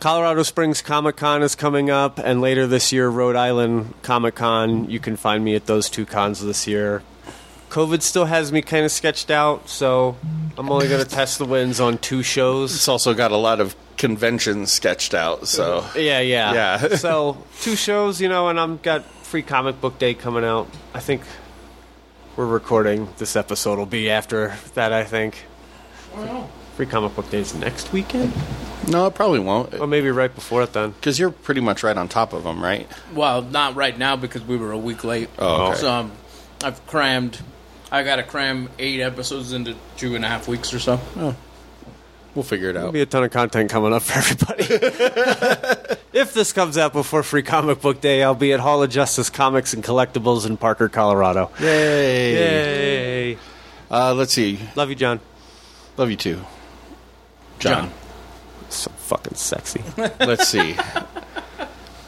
Colorado 0.00 0.44
Springs 0.44 0.80
Comic 0.80 1.16
Con 1.16 1.42
is 1.42 1.56
coming 1.56 1.90
up, 1.90 2.18
and 2.18 2.40
later 2.40 2.68
this 2.68 2.92
year, 2.92 3.08
Rhode 3.08 3.34
Island 3.34 3.94
Comic 4.02 4.36
Con. 4.36 4.88
You 4.88 5.00
can 5.00 5.16
find 5.16 5.44
me 5.44 5.56
at 5.56 5.66
those 5.66 5.90
two 5.90 6.06
cons 6.06 6.40
this 6.44 6.68
year. 6.68 7.02
COVID 7.70 8.02
still 8.02 8.26
has 8.26 8.52
me 8.52 8.62
kind 8.62 8.84
of 8.84 8.92
sketched 8.92 9.28
out, 9.28 9.68
so 9.68 10.16
I'm 10.56 10.70
only 10.70 10.86
going 10.86 11.04
to 11.04 11.10
test 11.10 11.38
the 11.38 11.44
winds 11.44 11.80
on 11.80 11.98
two 11.98 12.22
shows. 12.22 12.74
It's 12.74 12.86
also 12.86 13.12
got 13.12 13.32
a 13.32 13.36
lot 13.36 13.60
of 13.60 13.74
conventions 13.96 14.70
sketched 14.70 15.14
out, 15.14 15.48
so. 15.48 15.84
Yeah, 15.96 16.20
yeah, 16.20 16.54
Yeah. 16.54 16.88
so 16.96 17.36
two 17.60 17.74
shows, 17.74 18.20
you 18.20 18.28
know, 18.28 18.48
and 18.48 18.58
I'm 18.58 18.76
got 18.78 19.04
free 19.04 19.42
comic 19.42 19.80
book 19.80 19.98
day 19.98 20.14
coming 20.14 20.44
out. 20.44 20.68
I 20.94 21.00
think 21.00 21.22
we're 22.36 22.46
recording 22.46 23.08
this 23.18 23.34
episode 23.34 23.78
will 23.78 23.84
be 23.86 24.08
after 24.08 24.56
that. 24.74 24.92
I 24.92 25.02
think 25.02 25.44
free 26.78 26.86
comic 26.86 27.12
book 27.16 27.28
days 27.28 27.56
next 27.56 27.92
weekend, 27.92 28.32
No, 28.88 29.08
it 29.08 29.14
probably 29.16 29.40
won't. 29.40 29.74
or 29.74 29.88
maybe 29.88 30.10
right 30.12 30.32
before 30.32 30.62
it. 30.62 30.72
Then 30.72 30.92
Because 30.92 31.18
you're 31.18 31.32
pretty 31.32 31.60
much 31.60 31.82
right 31.82 31.96
on 31.96 32.06
top 32.08 32.32
of 32.32 32.44
them, 32.44 32.62
right? 32.62 32.86
Well, 33.12 33.42
not 33.42 33.74
right 33.74 33.98
now 33.98 34.14
because 34.14 34.42
we 34.44 34.56
were 34.56 34.70
a 34.70 34.78
week 34.78 35.02
late. 35.02 35.28
Oh, 35.40 35.70
okay. 35.70 35.80
So 35.80 35.90
um, 35.92 36.12
I've 36.62 36.86
crammed. 36.86 37.36
I 37.90 38.04
got 38.04 38.16
to 38.16 38.22
cram 38.22 38.68
eight 38.78 39.00
episodes 39.00 39.52
into 39.52 39.74
two 39.96 40.14
and 40.14 40.24
a 40.24 40.28
half 40.28 40.46
weeks 40.46 40.72
or 40.72 40.78
so. 40.78 41.00
Oh. 41.16 41.34
We'll 42.36 42.44
figure 42.44 42.70
it 42.70 42.76
out. 42.76 42.80
There'll 42.80 42.92
be 42.92 43.00
a 43.00 43.06
ton 43.06 43.24
of 43.24 43.32
content 43.32 43.70
coming 43.70 43.92
up 43.92 44.02
for 44.02 44.16
everybody. 44.16 44.62
if 46.12 46.32
this 46.32 46.52
comes 46.52 46.78
out 46.78 46.92
before 46.92 47.24
Free 47.24 47.42
Comic 47.42 47.80
Book 47.80 48.00
Day, 48.00 48.22
I'll 48.22 48.36
be 48.36 48.52
at 48.52 48.60
Hall 48.60 48.84
of 48.84 48.90
Justice 48.90 49.30
Comics 49.30 49.74
and 49.74 49.82
Collectibles 49.82 50.46
in 50.46 50.56
Parker, 50.56 50.88
Colorado. 50.88 51.50
Yay! 51.58 52.34
Yay! 52.34 53.38
Uh, 53.90 54.14
let's 54.14 54.32
see. 54.32 54.60
Love 54.76 54.90
you, 54.90 54.94
John. 54.94 55.18
Love 55.96 56.10
you 56.10 56.16
too, 56.16 56.40
John. 57.58 57.88
John. 57.88 57.92
So 58.70 58.90
fucking 58.90 59.34
sexy. 59.34 59.82
let's 60.20 60.48
see. 60.48 60.76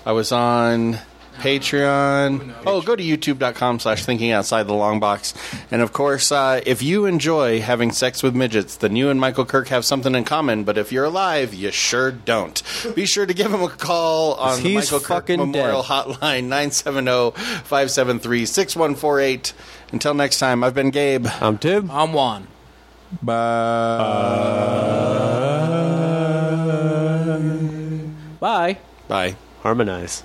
I 0.04 0.12
was 0.12 0.32
on 0.32 0.98
Patreon. 1.40 2.54
Oh, 2.66 2.82
go 2.82 2.94
to 2.94 3.02
youtube.com 3.02 3.80
slash 3.80 4.04
thinking 4.04 4.30
outside 4.30 4.64
the 4.64 4.74
long 4.74 5.00
box. 5.00 5.32
And 5.70 5.80
of 5.80 5.92
course, 5.92 6.30
uh, 6.30 6.60
if 6.66 6.82
you 6.82 7.06
enjoy 7.06 7.60
having 7.60 7.92
sex 7.92 8.22
with 8.22 8.34
midgets, 8.36 8.76
then 8.76 8.94
you 8.94 9.08
and 9.08 9.18
Michael 9.18 9.46
Kirk 9.46 9.68
have 9.68 9.84
something 9.84 10.14
in 10.14 10.24
common. 10.24 10.64
But 10.64 10.76
if 10.76 10.92
you're 10.92 11.06
alive, 11.06 11.54
you 11.54 11.70
sure 11.70 12.12
don't. 12.12 12.62
Be 12.94 13.06
sure 13.06 13.24
to 13.24 13.32
give 13.32 13.52
him 13.52 13.62
a 13.62 13.68
call 13.68 14.34
on 14.38 14.62
the 14.62 14.74
Michael 14.74 15.00
Kirk 15.00 15.28
Memorial 15.30 15.82
dead. 15.82 15.90
Hotline 15.90 16.44
970 16.44 17.30
573 17.32 18.46
6148. 18.46 19.52
Until 19.92 20.14
next 20.14 20.38
time, 20.38 20.62
I've 20.62 20.74
been 20.74 20.90
Gabe. 20.90 21.26
I'm 21.40 21.58
Tim. 21.58 21.90
I'm 21.90 22.12
Juan. 22.12 22.46
Bye. 23.22 23.98
Bye. 23.98 25.36
Harmonize. 29.62 30.24